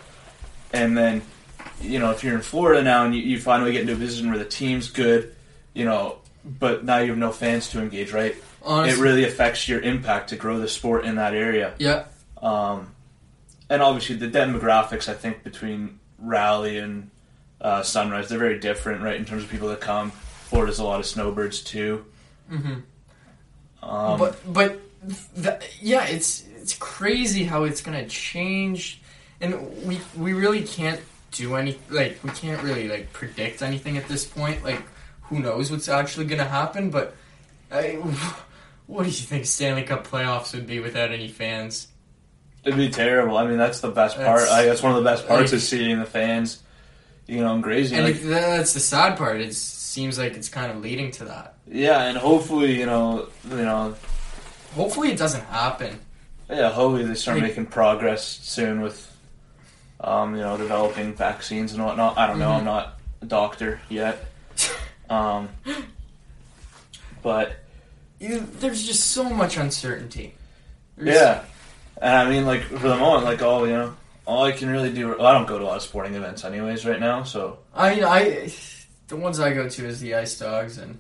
and 0.74 0.98
then 0.98 1.22
you 1.82 2.00
know 2.00 2.12
if 2.12 2.24
you're 2.24 2.36
in 2.36 2.42
Florida 2.42 2.84
now 2.84 3.06
and 3.06 3.16
you, 3.16 3.22
you 3.22 3.40
finally 3.40 3.72
get 3.72 3.82
into 3.82 3.94
a 3.94 3.98
position 3.98 4.30
where 4.30 4.40
the 4.40 4.46
team's 4.46 4.90
good, 4.90 5.36
you 5.74 5.86
know, 5.86 6.18
but 6.44 6.84
now 6.84 7.00
you 7.00 7.10
have 7.10 7.18
no 7.18 7.32
fans 7.32 7.70
to 7.70 7.82
engage, 7.82 8.12
right? 8.12 8.36
Honestly, 8.64 9.00
it 9.00 9.04
really 9.04 9.26
affects 9.26 9.68
your 9.68 9.80
impact 9.82 10.30
to 10.30 10.36
grow 10.36 10.60
the 10.60 10.68
sport 10.68 11.06
in 11.06 11.16
that 11.16 11.34
area. 11.34 11.74
yeah. 11.78 12.06
Um, 12.42 12.92
and 13.70 13.82
obviously, 13.82 14.16
the 14.16 14.28
demographics, 14.28 15.10
I 15.10 15.14
think, 15.14 15.44
between 15.44 16.00
Raleigh 16.20 16.78
and 16.78 17.10
uh, 17.62 17.82
Sunrise, 17.84 18.30
they're 18.30 18.40
very 18.40 18.60
different, 18.60 19.02
right, 19.02 19.16
in 19.16 19.26
terms 19.26 19.44
of 19.44 19.50
people 19.50 19.70
that 19.70 19.82
come. 19.82 20.12
Florida's 20.12 20.80
a 20.80 20.84
lot 20.84 21.00
of 21.00 21.06
snowbirds, 21.06 21.62
too. 21.62 22.06
hmm 22.50 22.74
Um, 23.82 24.20
but 24.20 24.54
but 24.54 24.80
the, 25.36 25.62
yeah, 25.82 26.06
it's 26.06 26.44
it's 26.62 26.76
crazy 26.76 27.44
how 27.44 27.64
it's 27.64 27.82
gonna 27.82 28.08
change, 28.08 29.02
and 29.42 29.86
we 29.86 30.00
we 30.18 30.34
really 30.34 30.64
can't 30.64 31.00
do 31.32 31.56
any 31.56 31.78
like 31.90 32.24
we 32.24 32.30
can't 32.32 32.62
really 32.64 32.88
like 32.88 33.12
predict 33.14 33.62
anything 33.62 33.98
at 33.98 34.08
this 34.08 34.26
point. 34.26 34.64
Like 34.64 34.82
who 35.24 35.40
knows 35.40 35.72
what's 35.72 35.90
actually 35.90 36.26
gonna 36.26 36.46
happen? 36.46 36.90
But 36.90 37.16
I, 37.72 37.92
what 38.88 39.04
do 39.04 39.10
you 39.10 39.16
think 39.16 39.46
Stanley 39.46 39.84
Cup 39.84 40.08
playoffs 40.08 40.54
would 40.54 40.68
be 40.68 40.80
without 40.80 41.12
any 41.12 41.28
fans? 41.28 41.88
it'd 42.64 42.78
be 42.80 42.90
terrible. 42.90 43.38
I 43.38 43.46
mean, 43.46 43.60
that's 43.60 43.80
the 43.82 43.92
best 43.92 44.16
part. 44.16 44.40
That's- 44.40 44.50
I, 44.52 44.66
that's 44.66 44.82
one 44.82 44.96
of 44.96 45.04
the 45.04 45.08
best 45.08 45.28
parts 45.28 45.52
like- 45.52 45.58
is 45.58 45.68
seeing 45.68 46.00
the 46.00 46.06
fans, 46.06 46.64
you 47.28 47.40
know, 47.42 47.60
grazing. 47.60 47.98
And 47.98 48.06
Like, 48.08 48.22
that's 48.22 48.74
the 48.74 48.80
sad 48.80 49.18
part. 49.18 49.42
It 49.42 49.54
seems 49.56 50.18
like 50.20 50.34
it's 50.36 50.50
kind 50.50 50.72
of 50.72 50.82
leading 50.82 51.12
to 51.12 51.26
that. 51.26 51.56
yeah, 51.72 52.04
and 52.04 52.18
hopefully, 52.18 52.78
you 52.80 52.86
know, 52.86 53.28
you 53.50 53.56
know, 53.58 53.96
Hopefully, 54.76 55.12
it 55.12 55.18
doesn't 55.18 55.44
happen. 55.46 56.00
yeah, 56.50 56.70
hopefully 56.72 57.04
they 57.06 57.16
start 57.16 57.38
Like- 57.38 57.48
making 57.50 57.68
progress 57.68 58.24
soon 58.44 58.82
with, 58.82 59.10
um, 60.02 60.36
you 60.36 60.42
know, 60.42 60.58
developing 60.58 61.14
vaccines 61.14 61.72
and 61.74 61.84
whatnot. 61.84 62.18
I 62.18 62.28
don't 62.28 62.40
know. 62.40 62.50
Mhm. 62.52 62.58
I'm 62.60 62.66
not 62.66 63.00
a 63.22 63.26
doctor 63.26 63.80
yet. 63.90 64.26
Um, 65.10 65.50
but 67.22 67.58
You- 68.20 68.48
There's 68.60 68.86
just 68.88 69.12
so 69.12 69.26
much 69.30 69.58
uncertainty. 69.58 70.34
There's- 70.98 71.16
yeah, 71.16 71.42
and 72.02 72.16
I 72.16 72.30
mean, 72.30 72.46
like 72.46 72.64
for 72.64 72.88
the 72.88 72.96
moment, 72.96 73.26
like 73.26 73.42
all 73.42 73.68
you 73.68 73.74
know, 73.74 73.94
all 74.26 74.44
I 74.44 74.52
can 74.52 74.70
really 74.70 74.92
do. 74.92 75.10
Well, 75.10 75.26
I 75.26 75.34
don't 75.34 75.48
go 75.48 75.58
to 75.60 75.64
a 75.64 75.68
lot 75.68 75.78
of 75.78 75.82
sporting 75.84 76.16
events, 76.16 76.44
anyways, 76.44 76.86
right 76.86 77.00
now. 77.00 77.24
So 77.24 77.60
I 77.74 78.02
I 78.04 78.54
the 79.08 79.16
ones 79.16 79.40
I 79.40 79.54
go 79.54 79.70
to 79.70 79.86
is 79.88 80.00
the 80.00 80.16
Ice 80.16 80.38
Dogs, 80.40 80.78
and 80.78 81.00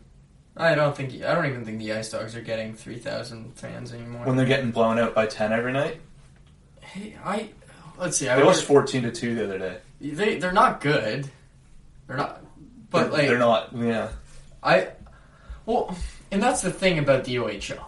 I 0.57 0.75
don't 0.75 0.95
think 0.95 1.13
I 1.23 1.33
don't 1.33 1.45
even 1.47 1.65
think 1.65 1.79
the 1.79 1.93
Ice 1.93 2.09
Dogs 2.11 2.35
are 2.35 2.41
getting 2.41 2.73
three 2.73 2.97
thousand 2.99 3.55
fans 3.55 3.93
anymore. 3.93 4.25
when 4.25 4.37
they're 4.37 4.45
getting 4.45 4.71
blown 4.71 4.99
out 4.99 5.13
by 5.15 5.25
ten 5.27 5.51
every 5.53 5.73
night, 5.73 5.99
hey, 6.81 7.15
I 7.23 7.49
let's 7.97 8.17
see, 8.17 8.29
I 8.29 8.39
it 8.39 8.45
was 8.45 8.61
fourteen 8.61 9.03
to 9.03 9.11
two 9.11 9.35
the 9.35 9.43
other 9.45 9.57
day. 9.59 9.77
they 10.01 10.37
they're 10.37 10.51
not 10.53 10.81
good. 10.81 11.29
They're 12.07 12.17
not, 12.17 12.43
but 12.91 13.03
They're- 13.05 13.11
like 13.11 13.27
they're 13.27 13.39
not. 13.39 13.75
Yeah, 13.75 14.09
I 14.61 14.89
well, 15.65 15.97
and 16.31 16.41
that's 16.43 16.61
the 16.61 16.71
thing 16.71 16.99
about 16.99 17.23
the 17.23 17.37
OHL. 17.37 17.83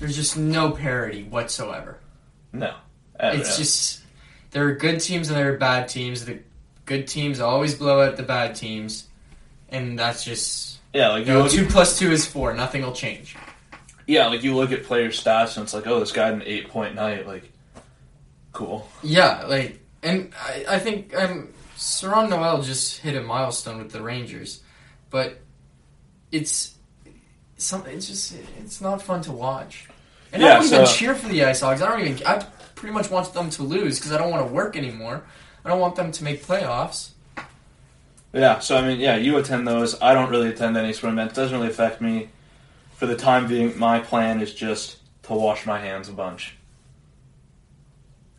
There's 0.00 0.16
just 0.16 0.36
no 0.36 0.70
parity 0.72 1.22
whatsoever. 1.24 1.98
no. 2.52 2.74
It's 3.22 3.50
no. 3.50 3.56
just 3.56 4.00
there 4.50 4.66
are 4.68 4.74
good 4.74 5.00
teams 5.00 5.28
and 5.28 5.36
there 5.38 5.52
are 5.54 5.56
bad 5.56 5.88
teams. 5.88 6.24
The 6.24 6.40
good 6.86 7.06
teams 7.06 7.40
always 7.40 7.74
blow 7.74 8.00
out 8.00 8.16
the 8.16 8.22
bad 8.22 8.56
teams, 8.56 9.08
and 9.68 9.98
that's 9.98 10.24
just 10.24 10.78
yeah, 10.92 11.08
like 11.08 11.26
you 11.26 11.32
know, 11.32 11.48
two 11.48 11.66
plus 11.66 11.98
two 11.98 12.10
is 12.10 12.26
four. 12.26 12.52
Nothing 12.54 12.82
will 12.82 12.92
change. 12.92 13.36
yeah, 14.06 14.26
like 14.26 14.42
you 14.42 14.56
look 14.56 14.72
at 14.72 14.84
player 14.84 15.10
stats 15.10 15.56
and 15.56 15.64
it's 15.64 15.74
like, 15.74 15.86
oh, 15.86 16.00
this 16.00 16.12
guy 16.12 16.26
had 16.26 16.34
an 16.34 16.42
eight 16.44 16.68
point 16.68 16.94
night, 16.94 17.26
like 17.26 17.50
cool. 18.52 18.88
Yeah, 19.02 19.44
like, 19.46 19.78
and 20.02 20.32
I, 20.36 20.64
I 20.68 20.78
think 20.78 21.16
um, 21.16 21.48
Serron 21.76 22.28
Noel 22.28 22.62
just 22.62 22.98
hit 22.98 23.14
a 23.16 23.22
milestone 23.22 23.78
with 23.78 23.92
the 23.92 24.02
Rangers, 24.02 24.62
but 25.10 25.38
it's 26.32 26.74
some. 27.56 27.86
It's 27.86 28.08
just 28.08 28.34
it's 28.58 28.80
not 28.80 29.00
fun 29.00 29.22
to 29.22 29.32
watch, 29.32 29.88
and 30.32 30.44
I 30.44 30.54
don't 30.56 30.66
even 30.66 30.86
so- 30.86 30.92
cheer 30.92 31.14
for 31.14 31.28
the 31.28 31.44
Ice 31.44 31.60
Hogs. 31.60 31.82
I 31.82 31.88
don't 31.88 32.00
even. 32.00 32.26
I 32.26 32.44
pretty 32.80 32.94
much 32.94 33.10
want 33.10 33.32
them 33.34 33.50
to 33.50 33.62
lose 33.62 33.98
because 33.98 34.10
I 34.12 34.18
don't 34.18 34.30
want 34.30 34.46
to 34.46 34.52
work 34.52 34.74
anymore. 34.74 35.22
I 35.64 35.68
don't 35.68 35.80
want 35.80 35.96
them 35.96 36.10
to 36.10 36.24
make 36.24 36.42
playoffs. 36.42 37.10
Yeah, 38.32 38.60
so 38.60 38.76
I 38.76 38.82
mean, 38.82 39.00
yeah, 39.00 39.16
you 39.16 39.36
attend 39.36 39.68
those. 39.68 40.00
I 40.00 40.14
don't 40.14 40.30
really 40.30 40.48
attend 40.48 40.76
any 40.76 40.92
sport 40.92 41.12
events. 41.12 41.34
It 41.34 41.40
doesn't 41.42 41.56
really 41.56 41.70
affect 41.70 42.00
me. 42.00 42.30
For 42.96 43.06
the 43.06 43.16
time 43.16 43.48
being, 43.48 43.78
my 43.78 44.00
plan 44.00 44.40
is 44.40 44.54
just 44.54 44.98
to 45.24 45.34
wash 45.34 45.66
my 45.66 45.78
hands 45.78 46.08
a 46.08 46.12
bunch, 46.12 46.54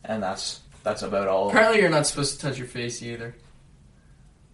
and 0.03 0.21
that's 0.21 0.59
that's 0.83 1.01
about 1.01 1.27
all. 1.27 1.49
Apparently, 1.49 1.81
you're 1.81 1.89
not 1.89 2.07
supposed 2.07 2.39
to 2.39 2.47
touch 2.47 2.57
your 2.57 2.67
face 2.67 3.01
either. 3.01 3.35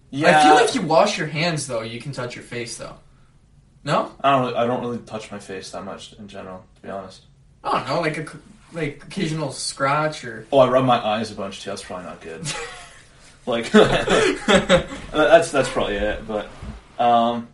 Yeah, 0.10 0.40
I 0.40 0.44
feel 0.44 0.56
like 0.56 0.76
you 0.76 0.82
wash 0.82 1.18
your 1.18 1.28
hands 1.28 1.68
though. 1.68 1.82
You 1.82 2.00
can 2.00 2.14
touch 2.14 2.36
your 2.36 2.44
face 2.44 2.78
though. 2.78 2.96
No, 3.84 4.12
I 4.22 4.32
don't. 4.32 4.42
Really, 4.46 4.56
I 4.56 4.66
don't 4.66 4.82
really 4.82 5.00
touch 5.00 5.32
my 5.32 5.40
face 5.40 5.72
that 5.72 5.84
much 5.84 6.14
in 6.14 6.28
general, 6.28 6.66
to 6.76 6.82
be 6.82 6.90
honest. 6.90 7.24
I 7.64 7.72
don't 7.72 7.88
know, 7.88 8.02
like 8.02 8.18
a 8.18 8.26
like 8.74 9.04
occasional 9.06 9.52
scratch 9.52 10.24
or. 10.26 10.46
Oh, 10.52 10.60
I 10.60 10.68
rub 10.70 10.86
my 10.86 10.98
eyes 11.04 11.32
a 11.32 11.36
bunch 11.36 11.64
too. 11.64 11.70
That's 11.70 11.84
probably 11.84 12.06
not 12.06 12.22
good. 12.22 12.46
like 13.46 13.72
that's 13.72 15.52
that's 15.52 15.70
probably 15.70 15.96
it. 15.96 16.28
But 16.28 16.50
um, 17.00 17.48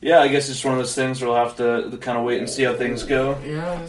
yeah, 0.00 0.20
I 0.20 0.28
guess 0.28 0.48
it's 0.48 0.64
one 0.64 0.74
of 0.74 0.78
those 0.80 0.94
things 0.94 1.20
where 1.20 1.30
we'll 1.30 1.38
have 1.44 1.56
to, 1.56 1.96
kind 1.98 2.18
of 2.18 2.24
wait 2.24 2.38
and 2.38 2.48
see 2.48 2.62
how 2.64 2.74
things 2.74 3.02
go. 3.02 3.38
yeah, 3.44 3.86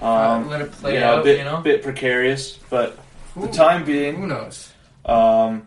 Um, 0.00 0.48
let 0.48 0.60
it 0.62 0.72
play 0.72 0.98
know, 1.00 1.14
out. 1.14 1.18
a 1.20 1.22
bit 1.22 1.38
you 1.38 1.44
know, 1.44 1.60
bit 1.60 1.82
precarious, 1.82 2.58
but 2.70 2.98
Who- 3.34 3.46
the 3.46 3.52
time 3.52 3.84
being 3.84 4.14
Who 4.14 4.18
being, 4.20 4.28
knows? 4.28 4.72
um, 5.04 5.66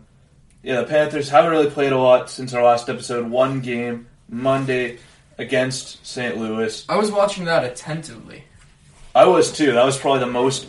yeah, 0.62 0.80
the 0.80 0.86
Panthers 0.86 1.28
haven't 1.28 1.50
really 1.52 1.70
played 1.70 1.92
a 1.92 1.98
lot 1.98 2.28
since 2.28 2.52
our 2.54 2.62
last 2.64 2.88
episode. 2.88 3.30
One 3.30 3.60
game 3.60 4.08
Monday 4.28 4.98
against 5.38 6.04
St. 6.04 6.36
Louis. 6.36 6.84
I 6.88 6.96
was 6.96 7.12
watching 7.12 7.44
that 7.44 7.62
attentively. 7.64 8.42
I 9.14 9.24
was 9.26 9.52
too. 9.52 9.72
That 9.72 9.84
was 9.84 9.96
probably 9.96 10.20
the 10.20 10.26
most 10.26 10.66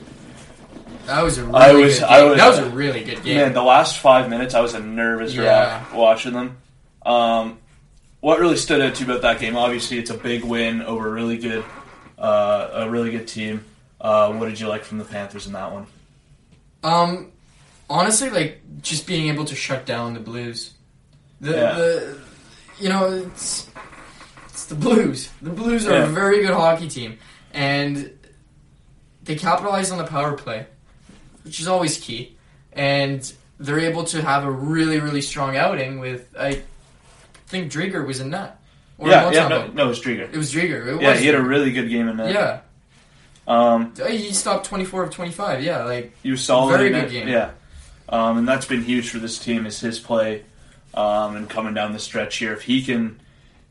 That 1.06 1.24
was 1.24 1.38
a 1.38 1.44
really 1.44 1.56
I 1.58 1.72
was- 1.74 1.94
good 2.00 2.00
game. 2.02 2.10
I 2.10 2.24
was- 2.24 2.38
that 2.38 2.48
was 2.50 2.58
a 2.60 2.70
really 2.70 3.04
good 3.04 3.24
game. 3.24 3.38
Man, 3.38 3.54
the 3.54 3.64
last 3.64 3.98
five 4.00 4.30
minutes, 4.30 4.54
I 4.54 4.62
was 4.62 4.74
a 4.76 4.80
nervous 4.80 5.34
Yeah. 5.34 5.80
wreck 5.80 5.94
watching 5.94 6.34
them. 6.34 6.58
Um, 7.06 7.58
what 8.20 8.40
really 8.40 8.58
stood 8.58 8.82
out 8.82 8.96
to 8.96 9.04
you 9.06 9.10
about 9.12 9.22
that 9.24 9.40
game? 9.40 9.56
Obviously, 9.58 9.98
it's 9.98 10.10
a 10.12 10.14
big 10.16 10.44
win 10.44 10.82
over 10.84 11.08
a 11.08 11.12
really 11.12 11.38
good, 11.38 11.64
uh, 12.18 12.68
a 12.74 12.90
really 12.90 13.10
good 13.12 13.28
team. 13.28 13.66
Uh, 14.00 14.32
what 14.34 14.48
did 14.50 14.60
you 14.60 14.68
like 14.68 14.84
from 14.84 14.98
the 15.00 15.04
Panthers 15.06 15.48
in 15.48 15.54
that 15.54 15.72
one? 15.72 15.88
Um, 16.84 17.32
honestly, 17.90 18.30
like 18.30 18.62
just 18.82 19.08
being 19.08 19.28
able 19.30 19.46
to 19.46 19.56
shut 19.56 19.86
down 19.86 20.14
the 20.14 20.20
Blues. 20.20 20.72
The, 21.42 21.52
Yeah. 21.52 21.74
the 21.74 22.18
you 22.80 22.90
know 22.90 23.06
it's 23.12 23.68
it's 24.50 24.66
the 24.66 24.76
Blues. 24.76 25.30
The 25.42 25.50
Blues 25.50 25.88
are 25.88 25.94
Yeah. 25.94 26.04
a 26.04 26.08
very 26.08 26.42
good 26.42 26.54
hockey 26.54 26.88
team, 26.90 27.18
and 27.54 28.12
they 29.30 29.36
capitalized 29.36 29.92
on 29.92 30.00
the 30.00 30.06
power 30.06 30.34
play, 30.36 30.66
which 31.44 31.60
is 31.60 31.68
always 31.68 32.00
key, 32.00 32.36
and 32.74 33.32
they're 33.60 33.80
able 33.80 34.04
to 34.06 34.24
have 34.24 34.44
a 34.44 34.50
really 34.50 35.00
really 35.00 35.22
strong 35.22 35.56
outing 35.56 36.00
with 36.00 36.36
I 36.38 36.64
think 37.46 37.72
Driedger 37.72 38.06
was 38.08 38.20
in 38.22 38.32
that. 38.32 38.60
Or 38.98 39.08
yeah, 39.08 39.30
yeah, 39.30 39.48
no, 39.48 39.68
no, 39.68 39.86
it 39.86 39.88
was 39.88 40.02
Driedger. 40.02 40.34
It 40.34 40.36
was 40.36 40.52
Driedger. 40.52 40.96
It 40.96 41.02
Yeah, 41.02 41.12
was 41.12 41.20
he 41.20 41.28
had 41.28 41.36
a 41.36 41.44
really 41.44 41.72
good 41.72 41.90
game 41.90 42.08
in 42.08 42.18
that. 42.18 42.34
yeah. 42.34 42.62
Um, 43.48 43.94
He 44.10 44.34
stopped 44.34 44.66
twenty 44.66 44.84
four 44.84 45.04
of 45.04 45.12
twenty 45.12 45.32
five. 45.32 45.64
Yeah, 45.64 45.84
like 45.84 46.12
was 46.26 46.42
solid. 46.44 46.76
Very 46.78 46.88
in 46.88 46.94
good 46.94 47.04
it. 47.06 47.12
game. 47.12 47.28
Yeah, 47.28 47.52
um, 48.10 48.40
and 48.40 48.48
that's 48.48 48.66
been 48.66 48.82
huge 48.84 49.12
for 49.12 49.20
this 49.20 49.38
team 49.38 49.68
is 49.68 49.80
his 49.80 50.00
play, 50.00 50.44
um, 50.96 51.36
and 51.36 51.48
coming 51.48 51.76
down 51.76 51.94
the 51.94 52.00
stretch 52.00 52.38
here. 52.38 52.54
If 52.54 52.64
he 52.64 52.82
can, 52.82 53.22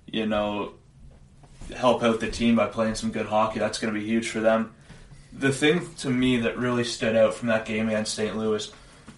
you 0.06 0.24
know, 0.26 0.74
help 1.76 2.04
out 2.04 2.20
the 2.20 2.30
team 2.30 2.54
by 2.54 2.66
playing 2.66 2.94
some 2.94 3.10
good 3.10 3.26
hockey. 3.26 3.58
That's 3.58 3.78
going 3.78 3.92
to 3.92 3.98
be 3.98 4.06
huge 4.06 4.28
for 4.30 4.38
them. 4.38 4.72
The 5.38 5.52
thing 5.52 5.95
to 5.99 6.11
me 6.11 6.38
that 6.38 6.59
really 6.59 6.85
stood 6.85 7.14
out 7.14 7.35
from 7.35 7.49
that 7.49 7.64
game 7.64 7.88
against 7.88 8.14
St. 8.14 8.37
Louis 8.37 8.71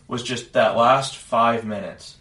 was 0.06 0.22
just 0.22 0.52
that 0.52 0.76
last 0.76 1.16
five 1.16 1.64
minutes 1.64 2.16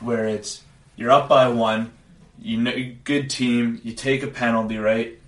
where 0.00 0.26
it's 0.26 0.62
you're 0.96 1.10
up 1.10 1.28
by 1.28 1.48
one, 1.48 1.92
you 2.40 2.58
know, 2.58 2.72
good 3.04 3.30
team, 3.30 3.80
you 3.84 3.92
take 3.92 4.22
a 4.22 4.26
penalty, 4.26 4.76
right, 4.76 5.18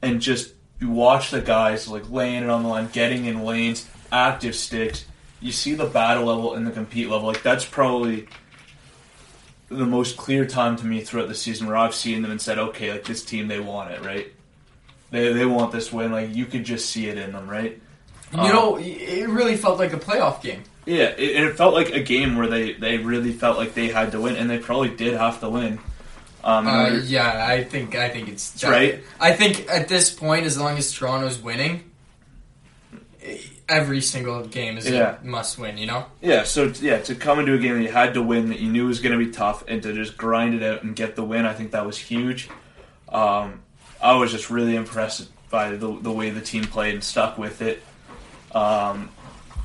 and 0.00 0.20
just 0.20 0.54
you 0.80 0.90
watch 0.90 1.30
the 1.30 1.40
guys 1.40 1.86
like 1.86 2.10
laying 2.10 2.42
it 2.42 2.50
on 2.50 2.62
the 2.62 2.68
line, 2.68 2.88
getting 2.92 3.26
in 3.26 3.44
lanes, 3.44 3.88
active 4.10 4.56
sticks. 4.56 5.04
You 5.40 5.52
see 5.52 5.74
the 5.74 5.86
battle 5.86 6.24
level 6.24 6.54
and 6.54 6.66
the 6.66 6.70
compete 6.70 7.08
level. 7.08 7.28
Like 7.28 7.42
that's 7.42 7.64
probably 7.64 8.26
the 9.68 9.86
most 9.86 10.16
clear 10.16 10.46
time 10.46 10.76
to 10.76 10.86
me 10.86 11.00
throughout 11.00 11.28
the 11.28 11.34
season 11.34 11.66
where 11.66 11.76
I've 11.76 11.94
seen 11.94 12.22
them 12.22 12.30
and 12.30 12.40
said, 12.40 12.58
okay, 12.58 12.92
like 12.92 13.04
this 13.04 13.24
team, 13.24 13.48
they 13.48 13.60
want 13.60 13.90
it, 13.90 14.02
right? 14.04 14.32
They 15.12 15.32
they 15.32 15.46
want 15.46 15.70
this 15.70 15.92
win. 15.92 16.10
Like 16.10 16.34
you 16.34 16.46
could 16.46 16.64
just 16.64 16.90
see 16.90 17.06
it 17.06 17.16
in 17.18 17.30
them, 17.32 17.48
right? 17.48 17.80
You 18.32 18.38
Um, 18.40 18.48
know, 18.48 18.76
it 18.80 19.28
really 19.28 19.56
felt 19.56 19.78
like 19.78 19.92
a 19.92 19.98
playoff 19.98 20.42
game. 20.42 20.64
Yeah, 20.86 21.04
it, 21.16 21.44
it 21.44 21.56
felt 21.56 21.74
like 21.74 21.90
a 21.90 22.00
game 22.02 22.36
where 22.36 22.48
they, 22.48 22.72
they 22.72 22.98
really 22.98 23.32
felt 23.32 23.56
like 23.56 23.74
they 23.74 23.86
had 23.88 24.10
to 24.12 24.20
win, 24.20 24.34
and 24.34 24.50
they 24.50 24.58
probably 24.58 24.88
did 24.88 25.14
have 25.14 25.38
to 25.40 25.48
win. 25.48 25.78
Um, 26.42 26.66
Uh, 26.66 26.88
yeah, 27.04 27.46
I 27.46 27.62
think 27.62 27.94
I 27.94 28.08
think 28.08 28.28
it's 28.28 28.50
That's 28.52 28.64
right. 28.64 29.04
I 29.20 29.32
think 29.32 29.68
at 29.70 29.86
this 29.86 30.10
point, 30.10 30.44
as 30.46 30.58
long 30.58 30.76
as 30.78 30.90
Toronto's 30.92 31.38
winning, 31.38 31.84
every 33.68 34.00
single 34.00 34.44
game 34.46 34.76
is 34.78 34.88
Yeah. 34.90 35.16
a 35.22 35.24
must 35.24 35.58
win. 35.58 35.78
You 35.78 35.86
know. 35.86 36.06
Yeah, 36.20 36.44
so 36.44 36.72
yeah, 36.80 36.98
to 37.02 37.14
come 37.14 37.38
into 37.38 37.54
a 37.54 37.58
game 37.58 37.74
that 37.76 37.82
you 37.82 37.92
had 37.92 38.14
to 38.14 38.22
win, 38.22 38.48
that 38.48 38.60
you 38.60 38.70
knew 38.70 38.86
was 38.86 39.00
going 39.00 39.16
to 39.18 39.24
be 39.24 39.30
tough, 39.30 39.62
and 39.68 39.82
to 39.82 39.92
just 39.92 40.16
grind 40.16 40.54
it 40.54 40.62
out 40.62 40.82
and 40.82 40.96
get 40.96 41.16
the 41.16 41.22
win, 41.22 41.44
I 41.46 41.52
think 41.54 41.72
that 41.72 41.86
was 41.86 41.98
huge. 41.98 42.48
Um, 43.08 43.60
I 44.02 44.14
was 44.16 44.30
just 44.32 44.50
really 44.50 44.74
impressed 44.76 45.28
by 45.50 45.70
the 45.70 45.98
the 46.00 46.12
way 46.12 46.30
the 46.30 46.40
team 46.40 46.64
played 46.64 46.94
and 46.94 47.04
stuck 47.04 47.38
with 47.38 47.62
it, 47.62 47.82
um, 48.54 49.10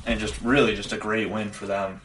and 0.06 0.20
just 0.20 0.40
really 0.42 0.76
just 0.76 0.92
a 0.92 0.96
great 0.96 1.30
win 1.30 1.50
for 1.50 1.66
them. 1.66 2.00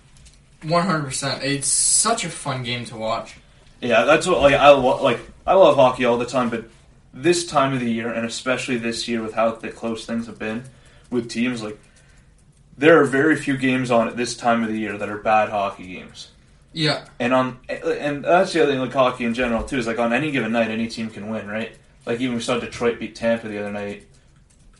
One 0.64 0.86
hundred 0.86 1.06
percent. 1.06 1.44
It's 1.44 1.68
such 1.68 2.24
a 2.24 2.30
fun 2.30 2.64
game 2.64 2.86
to 2.86 2.96
watch. 2.96 3.36
Yeah, 3.82 4.04
that's 4.06 4.26
what 4.26 4.42
like 4.42 4.56
I 4.56 4.70
lo- 4.70 5.04
like. 5.04 5.20
I 5.46 5.54
love 5.54 5.76
hockey 5.76 6.06
all 6.06 6.18
the 6.18 6.26
time, 6.26 6.50
but 6.50 6.66
this 7.14 7.46
time 7.46 7.74
of 7.74 7.80
the 7.82 7.92
year, 7.92 8.12
and 8.12 8.26
especially 8.26 8.78
this 8.78 9.08
year 9.08 9.22
with 9.22 9.34
how 9.34 9.52
the 9.52 9.70
close 9.70 10.06
things 10.06 10.26
have 10.28 10.40
been 10.40 10.64
with 11.12 11.30
teams, 11.30 11.62
like 11.62 11.78
there 12.78 13.00
are 13.00 13.06
very 13.06 13.36
few 13.36 13.58
games 13.58 13.92
on 13.92 14.08
at 14.08 14.18
this 14.18 14.36
time 14.36 14.64
of 14.64 14.70
the 14.70 14.80
year 14.80 14.98
that 14.98 15.10
are 15.10 15.18
bad 15.18 15.50
hockey 15.50 15.94
games. 15.94 16.30
Yeah, 16.72 17.06
And 17.20 17.34
on 17.36 17.60
and 17.70 18.26
that's 18.26 18.54
the 18.54 18.64
other 18.64 18.72
thing 18.72 18.82
like 18.82 18.94
hockey 18.94 19.26
in 19.26 19.36
general 19.36 19.64
too 19.64 19.78
is 19.78 19.86
like 19.86 20.00
on 20.00 20.12
any 20.12 20.32
given 20.32 20.54
night 20.54 20.72
any 20.72 20.88
team 20.88 21.12
can 21.12 21.30
win, 21.30 21.48
right? 21.48 21.78
Like 22.06 22.20
even 22.20 22.36
we 22.36 22.42
saw 22.42 22.60
Detroit 22.60 23.00
beat 23.00 23.16
Tampa 23.16 23.48
the 23.48 23.60
other 23.60 23.72
night 23.72 24.06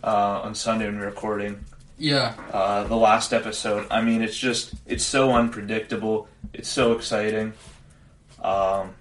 uh, 0.04 0.42
on 0.44 0.56
Sunday 0.56 0.86
when 0.86 0.96
we 0.96 1.02
were 1.02 1.08
recording 1.08 1.64
yeah. 1.98 2.34
uh, 2.52 2.84
the 2.86 2.96
last 2.98 3.34
episode. 3.34 3.88
I 3.90 4.02
mean, 4.02 4.22
it's 4.22 4.38
just 4.38 4.74
it's 4.86 5.04
so 5.06 5.32
unpredictable. 5.32 6.28
It's 6.54 6.70
so 6.70 6.94
exciting. 6.94 7.54
Um, 8.42 8.94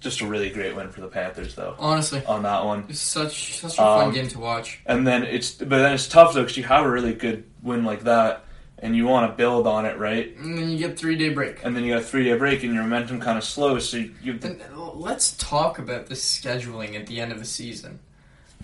just 0.00 0.20
a 0.20 0.26
really 0.26 0.50
great 0.50 0.74
win 0.74 0.90
for 0.90 1.00
the 1.00 1.06
Panthers 1.06 1.54
though 1.54 1.76
Honestly, 1.78 2.24
on 2.26 2.42
that 2.42 2.64
one. 2.64 2.86
it's 2.88 2.98
such 2.98 3.60
such 3.60 3.74
a 3.74 3.76
fun 3.76 4.08
Um, 4.08 4.14
game 4.14 4.26
to 4.28 4.38
watch. 4.40 4.80
And 4.86 5.06
then 5.06 5.22
it's 5.22 5.52
but 5.52 5.68
then 5.68 5.92
it's 5.92 6.08
tough 6.08 6.34
though 6.34 6.40
because 6.42 6.56
you 6.56 6.64
have 6.64 6.84
a 6.84 6.90
really 6.90 7.14
good 7.14 7.44
win 7.62 7.84
like 7.84 8.02
that 8.04 8.44
and 8.82 8.94
you 8.96 9.06
want 9.06 9.30
to 9.30 9.36
build 9.36 9.66
on 9.66 9.86
it, 9.86 9.96
right? 9.98 10.36
And 10.36 10.58
then 10.58 10.68
you 10.68 10.76
get 10.76 10.98
three 10.98 11.16
day 11.16 11.30
break. 11.30 11.64
And 11.64 11.74
then 11.74 11.84
you 11.84 11.94
got 11.94 12.02
a 12.02 12.04
three 12.04 12.24
day 12.24 12.36
break 12.36 12.62
and 12.64 12.74
your 12.74 12.82
momentum 12.82 13.20
kind 13.20 13.38
of 13.38 13.44
slows, 13.44 13.88
so 13.88 13.96
you, 13.98 14.14
you 14.22 14.38
And 14.42 14.60
uh, 14.76 14.92
let's 14.92 15.36
talk 15.36 15.78
about 15.78 16.06
the 16.06 16.14
scheduling 16.14 16.98
at 16.98 17.06
the 17.06 17.20
end 17.20 17.32
of 17.32 17.38
the 17.38 17.44
season. 17.44 18.00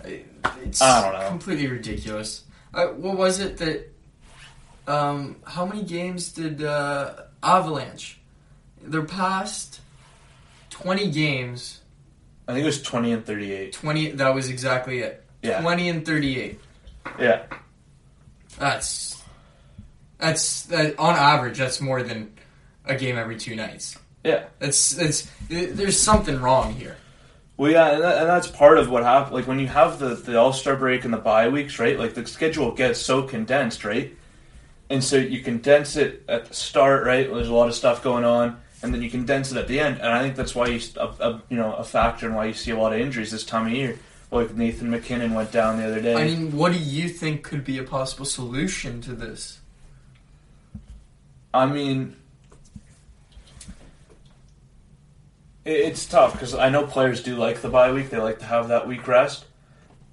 Uh, 0.03 0.09
It's 0.63 0.81
I 0.81 1.01
don't 1.11 1.19
know. 1.19 1.27
completely 1.27 1.67
ridiculous. 1.67 2.43
Uh, 2.73 2.87
what 2.87 3.17
was 3.17 3.39
it 3.39 3.57
that? 3.57 3.91
Um, 4.87 5.35
how 5.45 5.65
many 5.65 5.83
games 5.83 6.31
did 6.33 6.63
uh, 6.63 7.13
Avalanche? 7.43 8.19
Their 8.81 9.03
past 9.03 9.81
twenty 10.69 11.11
games, 11.11 11.81
I 12.47 12.53
think 12.53 12.63
it 12.63 12.65
was 12.67 12.81
twenty 12.81 13.11
and 13.11 13.25
thirty 13.25 13.51
eight. 13.51 13.73
twenty. 13.73 14.11
That 14.11 14.33
was 14.33 14.49
exactly 14.49 14.99
it. 14.99 15.23
Yeah, 15.43 15.61
Twenty 15.61 15.89
and 15.89 16.05
thirty-eight. 16.05 16.59
yeah. 17.19 17.43
That's 18.57 19.18
that's 20.19 20.63
that, 20.63 20.99
on 20.99 21.15
average. 21.15 21.57
That's 21.57 21.81
more 21.81 22.03
than 22.03 22.33
a 22.85 22.95
game 22.95 23.17
every 23.17 23.37
two 23.37 23.55
nights. 23.55 23.97
Yeah. 24.23 24.45
That's 24.59 24.91
that's. 24.91 25.31
There's 25.49 25.97
something 25.97 26.39
wrong 26.39 26.73
here. 26.73 26.97
Well, 27.57 27.71
yeah, 27.71 27.91
and, 27.91 28.01
that, 28.03 28.17
and 28.19 28.29
that's 28.29 28.47
part 28.47 28.77
of 28.77 28.89
what 28.89 29.03
happened. 29.03 29.35
Like 29.35 29.47
when 29.47 29.59
you 29.59 29.67
have 29.67 29.99
the 29.99 30.15
the 30.15 30.39
All 30.39 30.53
Star 30.53 30.75
break 30.75 31.03
and 31.03 31.13
the 31.13 31.17
bye 31.17 31.49
weeks, 31.49 31.79
right? 31.79 31.99
Like 31.99 32.13
the 32.13 32.25
schedule 32.25 32.71
gets 32.71 32.99
so 32.99 33.23
condensed, 33.23 33.83
right? 33.83 34.15
And 34.89 35.03
so 35.03 35.17
you 35.17 35.41
condense 35.41 35.95
it 35.95 36.23
at 36.27 36.45
the 36.45 36.53
start, 36.53 37.05
right? 37.05 37.29
There's 37.29 37.49
a 37.49 37.53
lot 37.53 37.67
of 37.67 37.75
stuff 37.75 38.01
going 38.01 38.23
on, 38.23 38.61
and 38.81 38.93
then 38.93 39.01
you 39.01 39.09
condense 39.09 39.51
it 39.51 39.57
at 39.57 39.67
the 39.67 39.79
end. 39.79 39.97
And 39.97 40.07
I 40.07 40.21
think 40.21 40.35
that's 40.35 40.55
why 40.55 40.67
you 40.67 40.79
a, 40.95 41.07
a 41.19 41.41
you 41.49 41.57
know 41.57 41.73
a 41.73 41.83
factor 41.83 42.27
in 42.27 42.33
why 42.33 42.45
you 42.45 42.53
see 42.53 42.71
a 42.71 42.77
lot 42.77 42.93
of 42.93 42.99
injuries 42.99 43.31
this 43.31 43.43
time 43.43 43.67
of 43.67 43.73
year. 43.73 43.99
Like 44.31 44.55
Nathan 44.55 44.89
MacKinnon 44.89 45.33
went 45.33 45.51
down 45.51 45.77
the 45.77 45.85
other 45.85 46.01
day. 46.01 46.15
I 46.15 46.23
mean, 46.25 46.55
what 46.55 46.71
do 46.71 46.79
you 46.79 47.09
think 47.09 47.43
could 47.43 47.65
be 47.65 47.77
a 47.77 47.83
possible 47.83 48.25
solution 48.25 49.01
to 49.01 49.13
this? 49.13 49.59
I 51.53 51.65
mean, 51.65 52.15
it- 55.65 55.71
it's 55.71 56.05
tough 56.05 56.33
because 56.33 56.53
I 56.55 56.69
know 56.69 56.85
players 56.85 57.21
do 57.23 57.35
like 57.35 57.61
the 57.61 57.69
bye 57.69 57.91
week. 57.91 58.09
They 58.09 58.17
like 58.17 58.39
to 58.39 58.45
have 58.45 58.67
that 58.69 58.87
week 58.87 59.07
rest. 59.07 59.45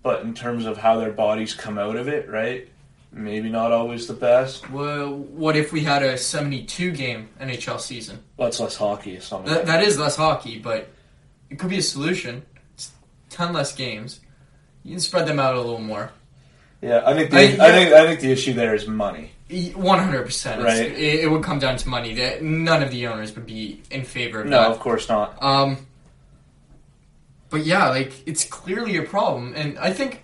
But 0.02 0.22
in 0.22 0.34
terms 0.34 0.66
of 0.66 0.78
how 0.78 0.98
their 1.00 1.10
bodies 1.10 1.52
come 1.54 1.78
out 1.78 1.96
of 1.96 2.06
it, 2.06 2.28
right? 2.30 2.68
Maybe 3.12 3.48
not 3.48 3.72
always 3.72 4.06
the 4.06 4.14
best. 4.14 4.70
Well, 4.70 5.12
what 5.12 5.56
if 5.56 5.72
we 5.72 5.80
had 5.82 6.02
a 6.02 6.16
72 6.16 6.92
game 6.92 7.28
NHL 7.40 7.80
season? 7.80 8.20
That's 8.38 8.60
less 8.60 8.76
hockey. 8.76 9.18
Something. 9.20 9.52
That, 9.52 9.66
that 9.66 9.82
is 9.82 9.98
less 9.98 10.14
hockey, 10.16 10.58
but 10.58 10.88
it 11.50 11.58
could 11.58 11.70
be 11.70 11.78
a 11.78 11.82
solution. 11.82 12.44
It's 12.74 12.92
10 13.30 13.52
less 13.52 13.74
games. 13.74 14.20
You 14.84 14.92
can 14.92 15.00
spread 15.00 15.26
them 15.26 15.40
out 15.40 15.54
a 15.56 15.60
little 15.60 15.80
more. 15.80 16.12
yeah, 16.82 17.02
I 17.04 17.14
think 17.14 17.30
the, 17.30 17.38
I- 17.38 17.66
I, 17.68 17.72
think 17.72 17.92
I 17.92 18.06
think 18.06 18.20
the 18.20 18.30
issue 18.30 18.52
there 18.52 18.74
is 18.74 18.86
money. 18.86 19.32
E- 19.48 19.70
100%. 19.72 20.62
Right. 20.64 20.78
It, 20.86 21.20
it 21.24 21.30
would 21.30 21.42
come 21.44 21.58
down 21.58 21.76
to 21.76 21.88
money. 21.88 22.14
That 22.14 22.42
None 22.42 22.82
of 22.82 22.90
the 22.90 23.06
owners 23.06 23.34
would 23.36 23.46
be 23.46 23.80
in 23.90 24.04
favor 24.04 24.40
of 24.40 24.46
No, 24.48 24.62
that. 24.62 24.70
of 24.72 24.80
course 24.80 25.08
not. 25.08 25.40
Um, 25.42 25.86
but 27.50 27.64
yeah, 27.64 27.88
like 27.90 28.12
it's 28.26 28.44
clearly 28.44 28.96
a 28.96 29.02
problem, 29.04 29.54
and 29.54 29.78
I 29.78 29.92
think 29.92 30.22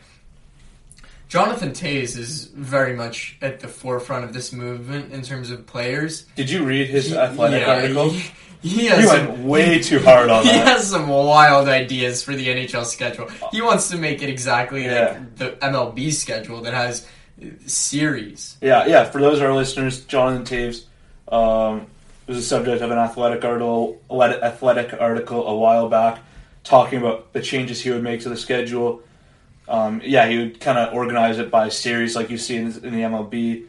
Jonathan 1.28 1.70
Toews 1.70 2.18
is 2.18 2.46
very 2.46 2.94
much 2.94 3.38
at 3.40 3.60
the 3.60 3.68
forefront 3.68 4.24
of 4.24 4.32
this 4.34 4.52
movement 4.52 5.12
in 5.12 5.22
terms 5.22 5.50
of 5.50 5.66
players. 5.66 6.22
Did 6.36 6.50
you 6.50 6.64
read 6.64 6.88
his 6.88 7.06
He- 7.10 7.16
athletic 7.16 7.60
yeah, 7.62 7.74
article? 7.74 8.10
He, 8.10 8.68
he 8.68 8.86
has 8.86 9.00
You 9.02 9.06
some, 9.08 9.26
went 9.28 9.38
way 9.44 9.78
too 9.80 9.98
hard 10.00 10.30
on 10.30 10.42
he 10.44 10.50
that. 10.50 10.66
has 10.68 10.88
some 10.90 11.08
wild 11.08 11.68
ideas 11.68 12.22
for 12.22 12.34
the 12.34 12.46
NHL 12.48 12.84
schedule. 12.84 13.28
He 13.50 13.60
wants 13.62 13.88
to 13.90 13.96
make 13.98 14.22
it 14.22 14.28
exactly 14.28 14.84
Yeah. 14.84 15.18
like 15.20 15.36
the 15.36 15.50
MLB 15.66 16.12
schedule 16.12 16.60
that 16.62 16.74
has 16.74 17.06
series. 17.66 18.56
Yeah, 18.60 18.86
yeah. 18.86 19.04
For 19.04 19.20
those 19.20 19.38
of 19.38 19.44
our 19.44 19.54
listeners, 19.54 20.04
Jonathan 20.04 20.44
Toews 20.44 20.84
um, 21.32 21.86
was 22.26 22.36
the 22.36 22.42
subject 22.42 22.82
of 22.82 22.90
an 22.90 22.98
athletic 22.98 23.44
article, 23.44 24.00
athletic 24.10 24.94
article 25.00 25.46
a 25.46 25.56
while 25.56 25.88
back, 25.88 26.20
talking 26.64 26.98
about 27.00 27.32
the 27.32 27.40
changes 27.42 27.80
he 27.80 27.90
would 27.90 28.02
make 28.02 28.20
to 28.22 28.28
the 28.28 28.36
schedule. 28.36 29.02
Um, 29.68 30.00
yeah, 30.04 30.26
he 30.28 30.38
would 30.38 30.60
kind 30.60 30.76
of 30.78 30.92
organize 30.94 31.38
it 31.38 31.50
by 31.50 31.68
series, 31.68 32.16
like 32.16 32.30
you 32.30 32.38
see 32.38 32.56
in, 32.56 32.66
in 32.66 32.92
the 32.92 33.02
MLB. 33.02 33.66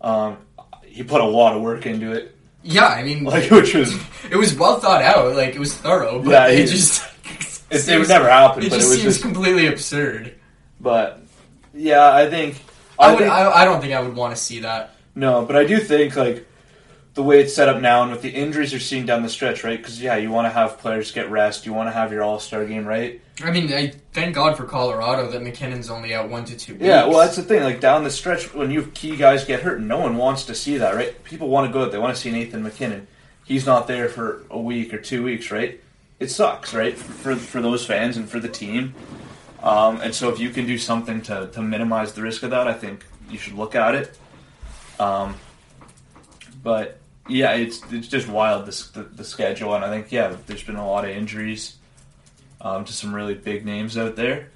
Um, 0.00 0.36
he 0.84 1.02
put 1.02 1.20
a 1.20 1.24
lot 1.26 1.56
of 1.56 1.62
work 1.62 1.86
into 1.86 2.12
it, 2.12 2.36
Yeah, 2.62 2.86
I 2.86 3.02
mean, 3.02 3.24
like 3.24 3.50
which 3.50 3.74
was 3.74 3.94
it 4.30 4.36
was 4.36 4.54
well 4.54 4.80
thought 4.80 5.02
out. 5.02 5.34
Like 5.34 5.54
it 5.54 5.58
was 5.58 5.74
thorough, 5.74 6.20
but 6.22 6.30
Yeah, 6.30 6.48
it 6.48 6.58
he- 6.60 6.66
just 6.66 7.02
it, 7.70 7.88
it 7.88 7.98
would 7.98 8.08
never 8.08 8.28
happen, 8.28 8.62
It 8.62 8.70
but 8.70 8.76
it 8.76 8.78
just 8.80 8.88
was 8.90 9.00
seems 9.00 9.14
just. 9.14 9.22
completely 9.22 9.66
absurd. 9.66 10.34
But 10.80 11.20
yeah, 11.74 12.12
I 12.12 12.28
think 12.28 12.56
I, 13.00 13.10
would. 13.10 13.18
think- 13.18 13.30
I, 13.30 13.50
I 13.50 13.64
don't 13.64 13.80
think 13.80 13.92
I 13.92 14.00
would 14.00 14.14
want 14.16 14.34
to 14.34 14.40
see 14.40 14.60
that. 14.60 14.94
No, 15.14 15.44
but 15.44 15.56
I 15.56 15.64
do 15.64 15.78
think 15.78 16.16
like 16.16 16.46
the 17.14 17.22
way 17.22 17.40
it's 17.40 17.54
set 17.54 17.68
up 17.68 17.82
now, 17.82 18.02
and 18.02 18.12
with 18.12 18.22
the 18.22 18.30
injuries 18.30 18.72
you're 18.72 18.80
seeing 18.80 19.04
down 19.06 19.22
the 19.22 19.28
stretch, 19.28 19.64
right? 19.64 19.76
Because 19.76 20.00
yeah, 20.00 20.16
you 20.16 20.30
want 20.30 20.46
to 20.46 20.50
have 20.50 20.78
players 20.78 21.10
get 21.10 21.30
rest. 21.30 21.66
You 21.66 21.72
want 21.72 21.88
to 21.88 21.92
have 21.92 22.12
your 22.12 22.22
All 22.22 22.38
Star 22.38 22.64
game, 22.64 22.86
right? 22.86 23.20
I 23.42 23.50
mean, 23.50 23.72
I 23.72 23.92
thank 24.12 24.34
God 24.34 24.56
for 24.56 24.64
Colorado 24.64 25.30
that 25.30 25.42
MacKinnon's 25.42 25.90
only 25.90 26.14
out 26.14 26.28
one 26.28 26.44
to 26.44 26.56
two 26.56 26.74
weeks. 26.74 26.84
Yeah. 26.84 27.06
Well, 27.06 27.18
that's 27.18 27.36
the 27.36 27.42
thing. 27.42 27.62
Like 27.62 27.80
down 27.80 28.04
the 28.04 28.10
stretch, 28.10 28.54
when 28.54 28.70
you 28.70 28.82
have 28.82 28.94
key 28.94 29.16
guys 29.16 29.44
get 29.44 29.62
hurt, 29.62 29.80
no 29.80 29.98
one 29.98 30.16
wants 30.16 30.44
to 30.46 30.54
see 30.54 30.76
that, 30.76 30.94
right? 30.94 31.22
People 31.24 31.48
want 31.48 31.66
to 31.66 31.72
go 31.72 31.84
out. 31.84 31.92
They 31.92 31.98
want 31.98 32.14
to 32.14 32.20
see 32.20 32.30
Nathan 32.30 32.62
MacKinnon. 32.62 33.06
He's 33.44 33.66
not 33.66 33.88
there 33.88 34.08
for 34.08 34.44
a 34.50 34.60
week 34.60 34.94
or 34.94 34.98
two 34.98 35.24
weeks, 35.24 35.50
right? 35.50 35.80
It 36.20 36.30
sucks, 36.30 36.74
right? 36.74 36.96
For 36.96 37.34
for 37.34 37.60
those 37.60 37.84
fans 37.84 38.16
and 38.16 38.28
for 38.28 38.38
the 38.38 38.48
team. 38.48 38.94
Um, 39.62 40.00
and 40.00 40.14
so 40.14 40.30
if 40.30 40.38
you 40.40 40.50
can 40.50 40.66
do 40.66 40.78
something 40.78 41.20
to, 41.22 41.48
to 41.52 41.60
minimize 41.62 42.12
the 42.14 42.22
risk 42.22 42.42
of 42.42 42.50
that, 42.50 42.66
I 42.66 42.72
think 42.72 43.04
you 43.28 43.38
should 43.38 43.54
look 43.54 43.74
at 43.74 43.94
it. 43.94 44.18
Um, 44.98 45.36
but 46.62 46.98
yeah, 47.28 47.52
it's 47.52 47.80
it's 47.92 48.08
just 48.08 48.28
wild 48.28 48.66
this 48.66 48.88
the, 48.88 49.02
the 49.02 49.24
schedule, 49.24 49.74
and 49.74 49.84
I 49.84 49.88
think 49.90 50.10
yeah, 50.12 50.36
there's 50.46 50.62
been 50.62 50.76
a 50.76 50.86
lot 50.86 51.04
of 51.04 51.10
injuries. 51.10 51.76
um, 52.60 52.84
to 52.84 52.92
some 52.92 53.14
really 53.14 53.34
big 53.34 53.64
names 53.64 53.96
out 53.96 54.16
there. 54.16 54.48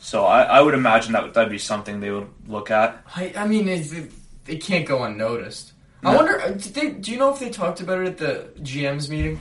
So 0.00 0.24
I, 0.24 0.42
I 0.42 0.60
would 0.60 0.74
imagine 0.74 1.12
that 1.12 1.34
that'd 1.34 1.50
be 1.50 1.58
something 1.58 2.00
they 2.00 2.10
would 2.10 2.28
look 2.48 2.70
at. 2.70 3.02
I, 3.14 3.32
I 3.36 3.46
mean, 3.46 3.68
it, 3.68 3.92
it, 3.92 4.12
it 4.46 4.56
can't 4.62 4.86
go 4.86 5.04
unnoticed. 5.04 5.72
I 6.04 6.14
wonder. 6.14 6.40
uh, 6.40 6.48
Did 6.50 6.74
they, 6.74 6.90
do 6.90 7.10
you 7.12 7.18
know 7.18 7.32
if 7.32 7.40
they 7.40 7.50
talked 7.50 7.80
about 7.80 8.00
it 8.00 8.06
at 8.08 8.18
the 8.18 8.50
GM's 8.62 9.08
meeting? 9.10 9.40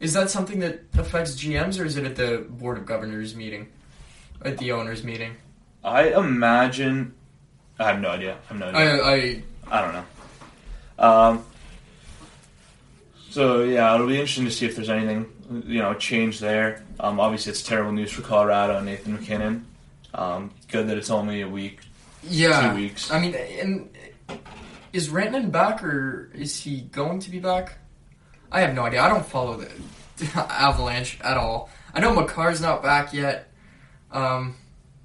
Is 0.00 0.12
that 0.14 0.30
something 0.30 0.60
that 0.60 0.82
affects 0.98 1.34
GMs, 1.34 1.80
or 1.80 1.84
is 1.84 1.96
it 1.96 2.04
at 2.04 2.16
the 2.16 2.46
board 2.48 2.78
of 2.78 2.86
governors 2.86 3.34
meeting, 3.34 3.68
at 4.44 4.58
the 4.58 4.72
owners 4.72 5.02
meeting? 5.04 5.36
I 5.82 6.08
imagine. 6.08 7.14
I 7.78 7.84
have 7.84 8.00
no 8.00 8.10
idea. 8.10 8.36
I 8.44 8.52
have 8.52 8.58
no 8.58 8.66
idea. 8.66 9.02
I, 9.02 9.14
I 9.14 9.42
I 9.70 9.82
don't 9.82 9.92
know. 9.94 10.04
Um, 10.98 11.44
so 13.30 13.64
yeah, 13.64 13.94
it'll 13.94 14.06
be 14.06 14.14
interesting 14.14 14.44
to 14.44 14.50
see 14.50 14.66
if 14.66 14.76
there's 14.76 14.90
anything 14.90 15.26
you 15.66 15.80
know 15.80 15.94
change 15.94 16.40
there. 16.40 16.84
Um, 17.00 17.20
obviously, 17.20 17.50
it's 17.50 17.62
terrible 17.62 17.92
news 17.92 18.12
for 18.12 18.22
Colorado 18.22 18.76
and 18.76 18.86
Nathan 18.86 19.14
MacKinnon. 19.14 19.66
Um, 20.14 20.52
good 20.68 20.88
that 20.88 20.96
it's 20.96 21.10
only 21.10 21.40
a 21.40 21.48
week, 21.48 21.80
yeah. 22.22 22.70
two 22.70 22.76
weeks. 22.76 23.10
I 23.10 23.18
mean, 23.18 23.34
and 23.34 23.90
is 24.92 25.08
Rantanen 25.08 25.50
back, 25.50 25.82
or 25.82 26.30
is 26.34 26.56
he 26.60 26.82
going 26.82 27.18
to 27.20 27.30
be 27.30 27.40
back? 27.40 27.78
I 28.52 28.60
have 28.60 28.74
no 28.74 28.84
idea. 28.84 29.02
I 29.02 29.08
don't 29.08 29.26
follow 29.26 29.56
the 29.56 30.26
Avalanche 30.48 31.18
at 31.20 31.36
all. 31.36 31.70
I 31.92 32.00
know 32.00 32.14
Makar's 32.14 32.60
not 32.60 32.82
back 32.82 33.12
yet. 33.12 33.50
Um, 34.14 34.56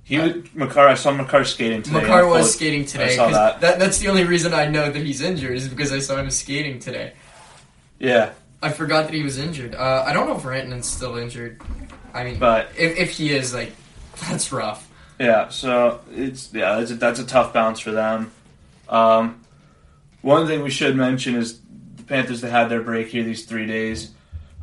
He 0.04 0.18
was, 0.18 0.36
Makar. 0.54 0.88
I 0.88 0.94
saw 0.94 1.12
Makar 1.12 1.44
skating 1.44 1.82
today. 1.84 2.02
Makar 2.02 2.28
was 2.28 2.54
skating 2.54 2.86
today. 2.86 3.14
I 3.14 3.16
saw 3.16 3.30
that. 3.30 3.62
that. 3.62 3.80
That's 3.80 3.98
the 3.98 4.08
only 4.08 4.24
reason 4.24 4.54
I 4.54 4.68
know 4.68 4.90
that 4.90 5.04
he's 5.06 5.22
injured 5.22 5.58
is 5.58 5.68
because 5.68 5.92
I 5.92 6.00
saw 6.00 6.18
him 6.18 6.30
skating 6.32 6.80
today. 6.80 7.14
Yeah, 8.00 8.32
I 8.62 8.70
forgot 8.70 9.06
that 9.06 9.14
he 9.14 9.24
was 9.24 9.38
injured. 9.38 9.76
Uh, 9.76 10.04
I 10.08 10.14
don't 10.14 10.28
know 10.28 10.38
if 10.38 10.44
Rantanen's 10.44 10.88
still 10.88 11.18
injured. 11.18 11.62
I 12.14 12.24
mean, 12.24 12.40
but 12.40 12.70
if, 12.78 12.98
if 12.98 13.10
he 13.12 13.32
is, 13.32 13.54
like, 13.54 13.74
that's 14.30 14.52
rough. 14.52 14.90
Yeah, 15.20 15.50
so 15.50 16.00
it's 16.12 16.54
yeah, 16.54 16.78
that's 16.80 16.92
a, 16.92 16.96
that's 16.96 17.20
a 17.20 17.26
tough 17.26 17.52
bounce 17.54 17.80
for 17.82 17.92
them. 17.92 18.32
Um, 18.88 19.42
one 20.22 20.48
thing 20.48 20.64
we 20.64 20.70
should 20.70 20.96
mention 20.96 21.36
is 21.36 21.60
the 21.98 22.04
Panthers 22.04 22.42
they 22.42 22.50
had 22.50 22.70
their 22.70 22.82
break 22.82 23.08
here 23.10 23.24
these 23.24 23.46
three 23.46 23.66
days, 23.68 24.12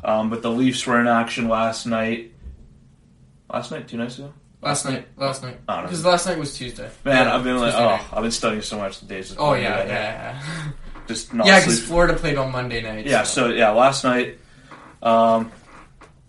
um, 0.03 0.29
but 0.29 0.41
the 0.41 0.51
Leafs 0.51 0.85
were 0.85 0.99
in 0.99 1.07
action 1.07 1.47
last 1.47 1.85
night. 1.85 2.31
Last 3.49 3.71
night, 3.71 3.87
two 3.87 3.97
nights 3.97 4.17
ago. 4.17 4.33
Last 4.61 4.85
night, 4.85 5.07
last 5.17 5.43
night, 5.43 5.57
I 5.67 5.73
don't 5.75 5.83
know. 5.83 5.87
because 5.89 6.03
last 6.03 6.25
night 6.25 6.37
was 6.39 6.57
Tuesday. 6.57 6.89
Man, 7.05 7.27
I've 7.27 7.43
been 7.43 7.57
like, 7.57 7.71
Tuesday 7.71 7.85
oh, 7.85 7.89
night. 7.89 8.05
I've 8.11 8.23
been 8.23 8.31
studying 8.31 8.61
so 8.63 8.77
much 8.77 8.99
the 8.99 9.05
days. 9.05 9.27
just 9.27 9.39
Oh 9.39 9.53
yeah, 9.53 9.85
yeah, 9.85 9.87
yeah. 9.87 10.71
just 11.07 11.33
not 11.33 11.45
yeah, 11.45 11.59
because 11.59 11.77
sleep. 11.77 11.87
Florida 11.89 12.13
played 12.15 12.37
on 12.37 12.51
Monday 12.51 12.81
night. 12.81 13.05
Yeah, 13.05 13.23
so 13.23 13.49
yeah, 13.49 13.69
last 13.69 14.03
night, 14.03 14.39
um, 15.03 15.51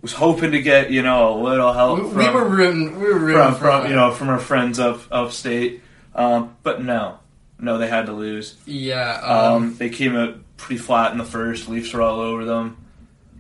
was 0.03 0.13
hoping 0.13 0.53
to 0.53 0.61
get 0.61 0.91
you 0.91 1.03
know 1.03 1.39
a 1.39 1.43
little 1.43 1.73
help. 1.73 2.01
we, 2.01 2.27
we 2.27 2.31
were 2.31 2.45
rooting. 2.45 3.01
We 3.01 3.09
were 3.09 3.19
rooting 3.19 3.43
from, 3.43 3.55
for 3.55 3.61
from 3.61 3.89
you 3.89 3.97
know 3.97 4.13
from 4.13 4.29
our 4.29 4.39
friends 4.39 4.79
up 4.79 5.01
upstate, 5.11 5.83
um, 6.15 6.55
but 6.63 6.83
no, 6.83 7.19
no, 7.59 7.79
they 7.79 7.89
had 7.89 8.07
to 8.07 8.13
lose. 8.13 8.57
Yeah. 8.67 9.21
Um, 9.23 9.55
Um, 9.55 9.77
they 9.77 9.89
came 9.89 10.15
out 10.15 10.37
pretty 10.59 10.81
flat 10.81 11.13
in 11.13 11.19
the 11.19 11.25
first. 11.25 11.69
Leafs 11.69 11.93
were 11.95 12.03
all 12.03 12.21
over 12.21 12.45
them. 12.45 12.77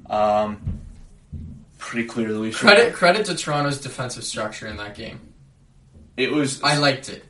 Um, 0.08 0.80
pretty 1.78 2.06
clear 2.06 2.32
the 2.32 2.38
Leafs. 2.38 2.62
were- 2.62 2.68
credit 2.70 2.92
credit 2.94 3.26
to 3.26 3.34
Toronto's 3.34 3.80
defensive 3.80 4.24
structure 4.24 4.66
in 4.66 4.76
that 4.76 4.94
game. 4.94 5.20
It 6.16 6.32
was. 6.32 6.62
I 6.62 6.76
liked 6.78 7.08
it. 7.08 7.24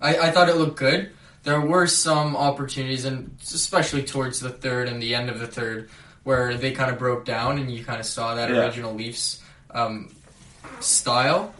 I, 0.00 0.16
I 0.16 0.30
thought 0.30 0.48
it 0.48 0.56
looked 0.56 0.78
good. 0.78 1.10
There 1.42 1.60
were 1.60 1.86
some 1.88 2.36
opportunities, 2.36 3.04
and 3.04 3.36
especially 3.42 4.04
towards 4.04 4.38
the 4.40 4.50
third 4.50 4.88
and 4.88 5.02
the 5.02 5.14
end 5.14 5.28
of 5.28 5.40
the 5.40 5.46
third, 5.46 5.90
where 6.22 6.54
they 6.56 6.70
kind 6.70 6.90
of 6.90 6.98
broke 6.98 7.24
down, 7.24 7.58
and 7.58 7.70
you 7.70 7.84
kind 7.84 7.98
of 7.98 8.06
saw 8.06 8.36
that 8.36 8.48
Yeah. 8.50 8.58
original 8.58 8.94
Leafs 8.94 9.40
um, 9.72 10.14
style. 10.80 11.54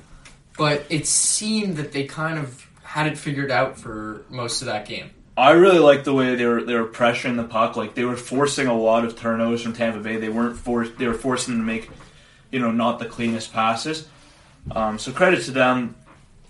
But 0.57 0.85
it 0.91 1.07
seemed 1.07 1.77
that 1.79 1.93
they 1.93 2.05
kind 2.05 2.39
of 2.39 2.67
had 2.83 3.07
it 3.07 3.17
figured 3.19 3.51
out 3.51 3.79
for 3.79 4.23
most 4.29 4.61
of 4.63 4.67
that 4.67 4.87
game. 4.87 5.11
I 5.37 5.53
really 5.53 5.79
liked 5.79 6.05
the 6.05 6.13
way 6.13 6.35
they 6.35 6.45
were 6.45 6.63
they 6.63 6.75
were 6.75 6.87
pressuring 6.87 7.37
the 7.37 7.45
puck. 7.45 7.75
Like 7.77 7.95
they 7.95 8.05
were 8.05 8.17
forcing 8.17 8.67
a 8.67 8.77
lot 8.79 9.05
of 9.05 9.17
turnovers 9.19 9.63
from 9.63 9.73
Tampa 9.73 9.99
Bay. 10.01 10.19
They 10.19 10.29
weren't 10.29 10.57
forced. 10.59 10.99
They 10.99 11.07
were 11.07 11.15
forcing 11.15 11.55
them 11.57 11.63
to 11.63 11.73
make, 11.73 11.89
you 12.53 12.61
know, 12.61 12.71
not 12.71 12.99
the 13.01 13.07
cleanest 13.07 13.53
passes. 13.53 14.07
Um, 14.71 14.99
so 14.99 15.11
credit 15.11 15.43
to 15.45 15.51
them. 15.51 15.97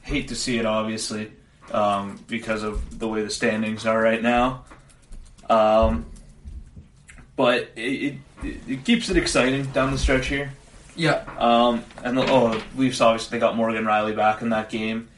Hate 0.03 0.29
to 0.29 0.35
see 0.35 0.59
it, 0.59 0.67
obviously, 0.67 1.31
um, 1.71 2.23
because 2.27 2.65
of 2.65 2.99
the 2.99 3.07
way 3.09 3.23
the 3.23 3.31
standings 3.31 3.87
are 3.87 4.01
right 4.03 4.21
now. 4.21 4.65
Um, 5.49 6.07
but 7.37 7.71
it, 7.77 8.19
it 8.43 8.57
it 8.69 8.85
keeps 8.85 9.09
it 9.09 9.17
exciting 9.17 9.65
down 9.67 9.93
the 9.93 9.99
stretch 9.99 10.27
here. 10.27 10.53
Yeah, 10.97 11.25
Um, 11.39 11.85
and 12.05 12.19
the, 12.19 12.23
oh, 12.31 12.51
the 12.53 12.63
Leafs 12.77 13.01
obviously 13.01 13.39
they 13.39 13.41
got 13.41 13.57
Morgan 13.57 13.85
Rielly 13.85 14.15
back 14.15 14.43
in 14.43 14.51
that 14.51 14.69
game. 14.69 15.09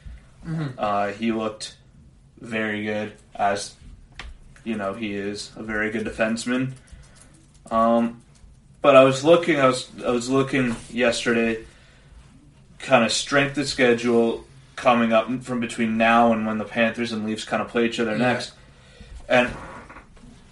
Mhm. 0.47 0.73
Uh, 0.77 1.07
he 1.07 1.31
looked 1.33 1.75
very 2.39 2.83
good, 2.85 3.13
as 3.33 3.73
you 4.63 4.77
know 4.77 4.93
he 4.93 5.13
is 5.15 5.51
a 5.57 5.63
very 5.63 5.89
good 5.91 6.05
defenseman. 6.05 6.73
Um, 7.71 8.21
but 8.85 8.95
I 8.95 9.03
was 9.03 9.23
looking, 9.23 9.59
I 9.59 9.65
was 9.67 9.89
I 10.05 10.11
was 10.11 10.29
looking 10.29 10.75
yesterday, 10.91 11.63
kind 12.77 13.03
of 13.03 13.11
strength 13.11 13.57
of 13.57 13.67
schedule 13.67 14.45
coming 14.75 15.11
up 15.11 15.25
from 15.41 15.59
between 15.59 15.97
now 15.97 16.33
and 16.33 16.45
when 16.45 16.59
the 16.59 16.65
Panthers 16.65 17.11
and 17.11 17.25
Leafs 17.25 17.45
kind 17.45 17.63
of 17.63 17.67
play 17.69 17.87
each 17.87 17.99
other 17.99 18.11
Yeah. 18.11 18.17
next, 18.29 18.53
and 19.27 19.49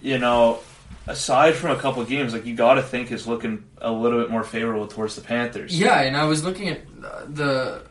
you 0.02 0.18
know. 0.18 0.58
Aside 1.06 1.54
from 1.54 1.70
a 1.72 1.76
couple 1.76 2.00
of 2.00 2.08
games, 2.08 2.32
like 2.32 2.46
you 2.46 2.54
got 2.56 2.74
to 2.74 2.82
think 2.82 3.12
is 3.12 3.26
looking 3.26 3.62
a 3.76 3.92
little 3.92 4.18
bit 4.22 4.30
more 4.30 4.42
favorable 4.42 4.86
towards 4.86 5.14
the 5.16 5.20
Panthers. 5.20 5.78
yeah, 5.78 6.00
and 6.00 6.16
I 6.16 6.24
was 6.24 6.42
looking 6.42 6.68
at 6.70 6.80
uh, 7.04 7.26
the 7.28 7.82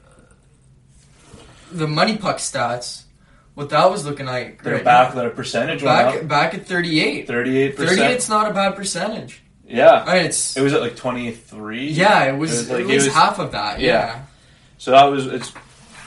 the 1.71 1.85
MoneyPuck 1.85 2.37
stats. 2.41 3.03
What 3.53 3.69
that 3.69 3.91
was 3.91 4.03
looking 4.03 4.25
like. 4.25 4.63
They're 4.63 4.77
right 4.77 4.83
back 4.83 5.13
now. 5.13 5.21
at 5.21 5.27
a 5.27 5.29
percentage 5.29 5.83
back 5.83 6.27
back 6.27 6.55
at 6.55 6.65
thirty 6.65 6.99
eight. 7.01 7.27
Thirty-eight 7.27 7.77
Thirty 7.77 7.89
percent. 7.89 8.11
eight's 8.13 8.29
not 8.29 8.49
a 8.49 8.53
bad 8.53 8.75
percentage. 8.75 9.42
Yeah, 9.73 10.03
I 10.05 10.17
mean, 10.17 10.25
it's 10.27 10.55
it 10.55 10.61
was 10.61 10.73
at 10.73 10.81
like 10.81 10.95
twenty-three. 10.95 11.89
yeah, 11.89 12.25
it 12.25 12.37
was, 12.37 12.69
like, 12.69 12.81
it 12.81 12.85
was 12.85 13.11
half 13.11 13.39
of 13.39 13.53
that. 13.53 13.79
yeah. 13.79 13.87
Yeah. 13.87 14.25
So 14.77 14.91
that 14.91 15.05
was 15.05 15.25
it's 15.25 15.51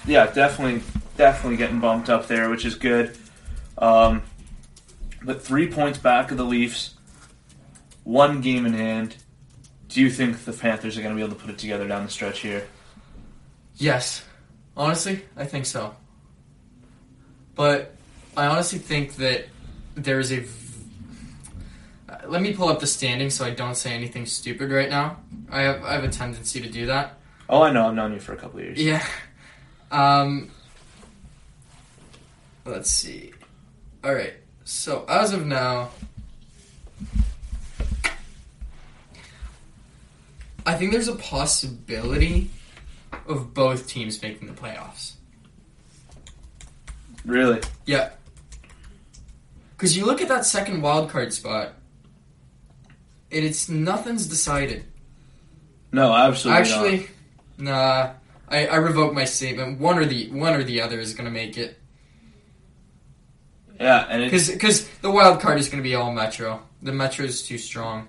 yeah 0.06 0.26
definitely 0.26 0.82
definitely 1.16 1.56
getting 1.56 1.80
bumped 1.80 2.08
up 2.08 2.28
there, 2.28 2.48
which 2.48 2.64
is 2.64 2.76
good. 2.76 3.16
Um, 3.76 4.22
but 5.22 5.42
three 5.42 5.68
points 5.68 5.98
back 5.98 6.30
of 6.30 6.36
the 6.36 6.44
Leafs, 6.44 6.94
one 8.04 8.40
game 8.40 8.66
in 8.66 8.74
hand. 8.74 9.16
Do 9.88 10.00
you 10.00 10.10
think 10.10 10.44
the 10.44 10.52
Panthers 10.52 10.96
are 10.96 11.02
going 11.02 11.14
to 11.14 11.16
be 11.16 11.24
able 11.24 11.34
to 11.34 11.40
put 11.40 11.50
it 11.50 11.58
together 11.58 11.88
down 11.88 12.04
the 12.04 12.10
stretch 12.10 12.40
here? 12.40 12.66
Yes. 13.76 14.24
Honestly, 14.76 15.24
I 15.36 15.44
think 15.44 15.66
so. 15.66 15.96
But 17.54 17.94
I 18.36 18.46
honestly 18.46 18.78
think 18.78 19.16
that 19.16 19.46
there 19.94 20.20
is 20.20 20.32
a. 20.32 20.44
Let 22.28 22.42
me 22.42 22.54
pull 22.54 22.68
up 22.68 22.80
the 22.80 22.86
standings 22.86 23.34
so 23.34 23.44
I 23.44 23.50
don't 23.50 23.76
say 23.76 23.92
anything 23.92 24.26
stupid 24.26 24.70
right 24.70 24.90
now. 24.90 25.18
I 25.50 25.62
have 25.62 25.84
I 25.84 25.92
have 25.92 26.04
a 26.04 26.08
tendency 26.08 26.60
to 26.60 26.68
do 26.68 26.86
that. 26.86 27.18
Oh, 27.48 27.62
I 27.62 27.70
know. 27.70 27.88
I've 27.88 27.94
known 27.94 28.12
you 28.12 28.20
for 28.20 28.32
a 28.32 28.36
couple 28.36 28.58
of 28.58 28.64
years. 28.64 28.82
Yeah. 28.82 29.06
Um. 29.90 30.50
Let's 32.64 32.90
see. 32.90 33.32
All 34.02 34.14
right. 34.14 34.34
So 34.64 35.04
as 35.08 35.32
of 35.32 35.46
now, 35.46 35.90
I 40.66 40.74
think 40.74 40.90
there's 40.90 41.06
a 41.06 41.14
possibility 41.14 42.50
of 43.28 43.54
both 43.54 43.86
teams 43.86 44.20
making 44.20 44.48
the 44.48 44.54
playoffs. 44.54 45.12
Really? 47.24 47.60
Yeah. 47.86 48.10
Because 49.76 49.96
you 49.96 50.06
look 50.06 50.20
at 50.20 50.28
that 50.28 50.44
second 50.44 50.82
wild 50.82 51.10
card 51.10 51.32
spot, 51.32 51.74
and 53.30 53.44
it's 53.44 53.68
nothing's 53.68 54.26
decided. 54.26 54.84
No, 55.92 56.12
absolutely 56.14 56.60
not. 56.60 56.68
Actually, 56.68 57.08
nah. 57.58 58.10
I, 58.48 58.66
I 58.66 58.76
revoke 58.76 59.12
my 59.12 59.24
statement. 59.24 59.80
One 59.80 59.98
or 59.98 60.04
the 60.04 60.30
one 60.30 60.54
or 60.54 60.62
the 60.62 60.80
other 60.80 61.00
is 61.00 61.14
gonna 61.14 61.30
make 61.30 61.56
it. 61.58 61.78
Yeah, 63.80 64.06
and 64.08 64.30
Because 64.30 64.88
the 65.02 65.10
wild 65.10 65.40
card 65.40 65.58
is 65.58 65.68
gonna 65.68 65.82
be 65.82 65.94
all 65.94 66.12
Metro. 66.12 66.62
The 66.82 66.92
Metro 66.92 67.24
is 67.24 67.42
too 67.42 67.58
strong. 67.58 68.08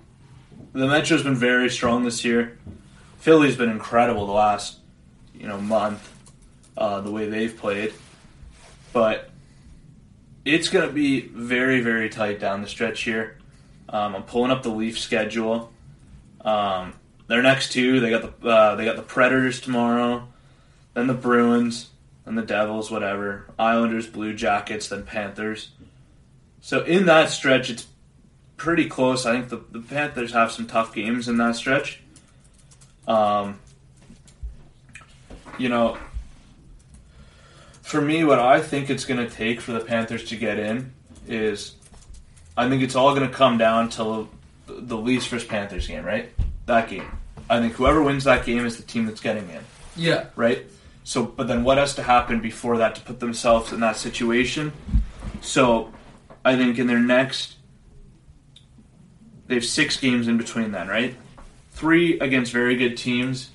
the 0.72 0.86
Metro's 0.86 1.22
been 1.22 1.34
very 1.34 1.70
strong 1.70 2.04
this 2.04 2.24
year. 2.24 2.58
Philly's 3.18 3.56
been 3.56 3.70
incredible 3.70 4.26
the 4.26 4.32
last, 4.32 4.78
you 5.34 5.48
know, 5.48 5.60
month. 5.60 6.14
Uh, 6.76 7.00
the 7.00 7.10
way 7.10 7.28
they've 7.28 7.56
played, 7.56 7.92
but 8.92 9.30
it's 10.44 10.68
going 10.68 10.86
to 10.86 10.94
be 10.94 11.22
very, 11.22 11.80
very 11.80 12.08
tight 12.08 12.38
down 12.38 12.62
the 12.62 12.68
stretch 12.68 13.02
here. 13.02 13.37
Um, 13.88 14.14
I'm 14.14 14.22
pulling 14.24 14.50
up 14.50 14.62
the 14.62 14.70
Leaf 14.70 14.98
schedule. 14.98 15.72
Um, 16.42 16.94
their 17.26 17.42
next 17.42 17.72
two, 17.72 18.00
they 18.00 18.10
got 18.10 18.40
the 18.40 18.48
uh, 18.48 18.74
they 18.74 18.84
got 18.84 18.96
the 18.96 19.02
Predators 19.02 19.60
tomorrow, 19.60 20.28
then 20.94 21.06
the 21.06 21.14
Bruins, 21.14 21.90
then 22.24 22.34
the 22.34 22.42
Devils, 22.42 22.90
whatever. 22.90 23.46
Islanders, 23.58 24.06
Blue 24.06 24.34
Jackets, 24.34 24.88
then 24.88 25.04
Panthers. 25.04 25.70
So 26.60 26.82
in 26.84 27.06
that 27.06 27.30
stretch, 27.30 27.70
it's 27.70 27.86
pretty 28.56 28.88
close. 28.88 29.24
I 29.24 29.32
think 29.32 29.48
the, 29.48 29.62
the 29.70 29.80
Panthers 29.80 30.32
have 30.32 30.52
some 30.52 30.66
tough 30.66 30.94
games 30.94 31.28
in 31.28 31.36
that 31.38 31.56
stretch. 31.56 32.00
Um, 33.06 33.60
you 35.58 35.68
know, 35.68 35.96
for 37.82 38.00
me, 38.00 38.24
what 38.24 38.38
I 38.38 38.60
think 38.60 38.90
it's 38.90 39.06
going 39.06 39.26
to 39.26 39.34
take 39.34 39.60
for 39.60 39.72
the 39.72 39.80
Panthers 39.80 40.24
to 40.24 40.36
get 40.36 40.58
in 40.58 40.92
is, 41.26 41.74
I 42.58 42.68
think 42.68 42.82
it's 42.82 42.96
all 42.96 43.14
going 43.14 43.28
to 43.28 43.34
come 43.34 43.56
down 43.56 43.88
to 43.90 44.28
the, 44.66 44.96
Leafs 44.96 45.26
versus 45.28 45.46
Panthers 45.46 45.86
game, 45.86 46.04
right? 46.04 46.28
That 46.66 46.88
game. 46.90 47.06
I 47.48 47.60
think 47.60 47.74
whoever 47.74 48.02
wins 48.02 48.24
that 48.24 48.44
game 48.44 48.66
is 48.66 48.76
the 48.76 48.82
team 48.82 49.06
that's 49.06 49.20
getting 49.20 49.48
in, 49.48 49.60
Yeah. 49.96 50.26
right? 50.34 50.66
So, 51.04 51.24
but 51.24 51.46
then 51.46 51.62
what 51.62 51.78
has 51.78 51.94
to 51.94 52.02
happen 52.02 52.40
before 52.40 52.78
that 52.78 52.96
to 52.96 53.00
put 53.02 53.20
themselves 53.20 53.72
in 53.72 53.78
that 53.80 53.96
situation? 53.96 54.72
So, 55.40 55.92
I 56.44 56.56
think 56.56 56.78
in 56.80 56.88
their 56.88 56.98
next, 56.98 57.54
they 59.46 59.54
have 59.54 59.64
six 59.64 59.96
games 59.96 60.26
in 60.26 60.36
between 60.36 60.72
then, 60.72 60.88
right? 60.88 61.14
Three 61.70 62.18
against 62.18 62.52
very 62.52 62.74
good 62.76 62.96
teams, 62.96 63.50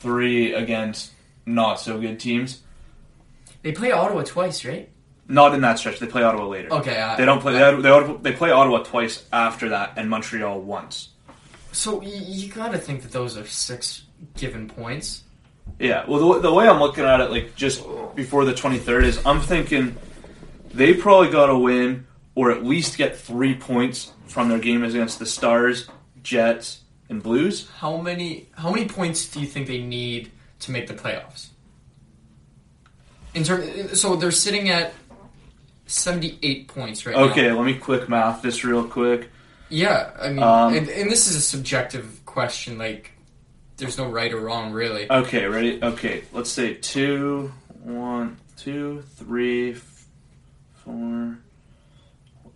three 0.00 0.52
against 0.52 1.12
not 1.46 1.76
so 1.80 2.00
good 2.00 2.18
teams. 2.18 2.62
They 3.62 3.70
play 3.72 3.92
Ottawa 3.92 4.24
twice, 4.24 4.64
right? 4.64 4.90
Not 5.26 5.54
in 5.54 5.62
that 5.62 5.78
stretch. 5.78 5.98
They 5.98 6.06
play 6.06 6.22
Ottawa 6.22 6.46
later. 6.46 6.70
Okay. 6.70 7.00
I, 7.00 7.16
They 7.16 7.24
don't 7.24 7.40
play. 7.40 7.54
They, 7.54 7.80
they, 7.80 8.16
they 8.22 8.32
play 8.32 8.50
Ottawa 8.50 8.82
twice 8.82 9.24
after 9.32 9.70
that, 9.70 9.94
and 9.96 10.10
Montreal 10.10 10.60
once. 10.60 11.08
So 11.72 12.02
you, 12.02 12.14
you 12.14 12.52
gotta 12.52 12.78
think 12.78 13.02
that 13.02 13.12
those 13.12 13.36
are 13.36 13.46
six 13.46 14.04
given 14.36 14.68
points. 14.68 15.22
Yeah. 15.78 16.04
Well, 16.06 16.34
the, 16.34 16.40
the 16.42 16.52
way 16.52 16.68
I'm 16.68 16.78
looking 16.78 17.04
at 17.04 17.20
it, 17.20 17.30
like 17.30 17.56
just 17.56 17.84
before 18.14 18.44
the 18.44 18.52
23rd, 18.52 19.04
is 19.04 19.26
I'm 19.26 19.40
thinking 19.40 19.96
they 20.72 20.94
probably 20.94 21.30
got 21.30 21.46
to 21.46 21.58
win 21.58 22.06
or 22.34 22.50
at 22.50 22.64
least 22.64 22.98
get 22.98 23.16
three 23.16 23.54
points 23.54 24.12
from 24.26 24.48
their 24.48 24.58
game 24.58 24.82
against 24.82 25.18
the 25.18 25.26
Stars, 25.26 25.88
Jets, 26.22 26.80
and 27.08 27.22
Blues. 27.22 27.68
How 27.78 27.96
many 27.96 28.48
how 28.52 28.70
many 28.70 28.86
points 28.86 29.28
do 29.28 29.40
you 29.40 29.46
think 29.46 29.66
they 29.66 29.80
need 29.80 30.30
to 30.60 30.70
make 30.70 30.86
the 30.86 30.94
playoffs? 30.94 31.48
In 33.34 33.42
term, 33.42 33.94
so 33.94 34.14
they're 34.16 34.30
sitting 34.30 34.68
at 34.68 34.94
seventy 35.94 36.38
eight 36.42 36.68
points 36.68 37.06
right 37.06 37.14
now. 37.14 37.24
Okay, 37.24 37.52
let 37.52 37.64
me 37.64 37.74
quick 37.74 38.08
math 38.08 38.42
this 38.42 38.64
real 38.64 38.84
quick. 38.84 39.30
Yeah, 39.70 40.10
I 40.20 40.28
mean, 40.28 40.42
Um, 40.42 40.74
and, 40.74 40.88
and 40.88 41.10
this 41.10 41.28
is 41.28 41.36
a 41.36 41.40
subjective 41.40 42.20
question. 42.26 42.76
Like, 42.78 43.12
there's 43.76 43.96
no 43.96 44.08
right 44.08 44.32
or 44.32 44.40
wrong, 44.40 44.72
really. 44.72 45.10
Okay, 45.10 45.46
ready? 45.46 45.82
Okay, 45.82 46.24
let's 46.32 46.50
say 46.50 46.74
two, 46.74 47.52
one, 47.82 48.36
two, 48.56 49.02
three, 49.16 49.74
four, 50.84 51.38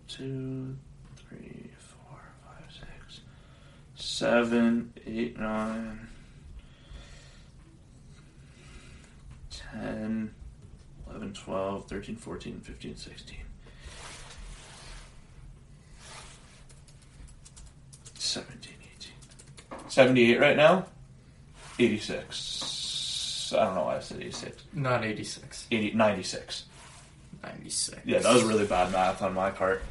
two, 0.07 0.77
three, 1.17 1.71
four, 1.77 2.19
five, 2.45 2.71
six, 2.71 3.21
seven, 3.95 4.93
eight, 5.07 5.37
nine, 5.39 6.07
ten, 9.49 10.33
eleven, 11.19 11.33
twelve, 11.33 11.87
thirteen, 11.87 12.15
fourteen, 12.15 12.59
fifteen, 12.61 12.95
sixteen. 12.95 13.37
17, 18.15 18.73
18. 19.71 19.89
78 19.89 20.39
right 20.39 20.55
now? 20.55 20.85
86. 21.79 23.53
I 23.57 23.65
don't 23.65 23.75
know 23.75 23.85
why 23.85 23.97
I 23.97 23.99
said 24.01 24.19
86. 24.19 24.63
Not 24.73 25.03
86, 25.03 25.67
80, 25.71 25.91
96. 25.95 26.65
96. 27.41 28.01
Yeah, 28.05 28.19
that 28.19 28.33
was 28.33 28.43
really 28.43 28.67
bad 28.67 28.91
math 28.91 29.23
on 29.23 29.33
my 29.33 29.49
part. 29.49 29.81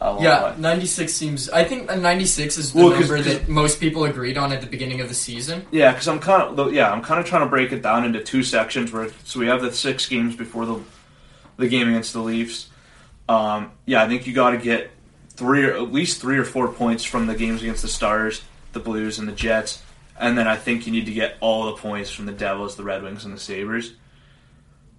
Won't 0.00 0.20
Yeah, 0.20 0.40
lie. 0.42 0.54
96 0.58 1.12
seems. 1.14 1.48
I 1.50 1.64
think 1.64 1.86
96 1.88 2.58
is 2.58 2.72
the 2.72 2.78
Well, 2.78 2.90
number 2.90 3.16
'cause- 3.16 3.24
that 3.26 3.48
most 3.48 3.80
people 3.80 4.04
agreed 4.04 4.36
on 4.36 4.52
at 4.52 4.60
the 4.60 4.66
beginning 4.66 5.00
of 5.00 5.08
the 5.08 5.14
season. 5.14 5.64
Yeah, 5.70 5.92
because 5.92 6.06
I'm 6.06 6.18
kind 6.18 6.58
of 6.58 6.72
yeah, 6.74 6.92
I'm 6.92 7.00
kind 7.02 7.18
of 7.18 7.24
trying 7.26 7.42
to 7.42 7.48
break 7.48 7.72
it 7.72 7.82
down 7.82 8.04
into 8.04 8.22
two 8.22 8.42
sections. 8.42 8.92
Where 8.92 9.08
so 9.24 9.40
we 9.40 9.46
have 9.46 9.62
the 9.62 9.72
six 9.72 10.06
games 10.06 10.36
before 10.36 10.66
the 10.66 10.80
the 11.56 11.66
game 11.68 11.88
against 11.88 12.12
the 12.12 12.20
Leafs. 12.20 12.66
Um, 13.28 13.70
yeah, 13.86 14.02
I 14.02 14.08
think 14.08 14.26
you 14.26 14.34
got 14.34 14.50
to 14.50 14.58
get 14.58 14.90
three 15.34 15.64
or 15.64 15.72
at 15.74 15.90
least 15.92 16.20
three 16.20 16.36
or 16.36 16.44
four 16.44 16.68
points 16.68 17.02
from 17.02 17.26
the 17.26 17.34
games 17.34 17.62
against 17.62 17.80
the 17.82 17.88
Stars, 17.88 18.42
the 18.72 18.80
Blues, 18.80 19.18
and 19.18 19.26
the 19.26 19.32
Jets, 19.32 19.82
and 20.20 20.36
then 20.36 20.46
I 20.46 20.56
think 20.56 20.86
you 20.86 20.92
need 20.92 21.06
to 21.06 21.12
get 21.12 21.36
all 21.40 21.64
the 21.66 21.72
points 21.72 22.10
from 22.10 22.26
the 22.26 22.32
Devils, 22.32 22.76
the 22.76 22.82
Red 22.84 23.02
Wings, 23.02 23.24
and 23.24 23.32
the 23.34 23.40
Sabres. 23.40 23.92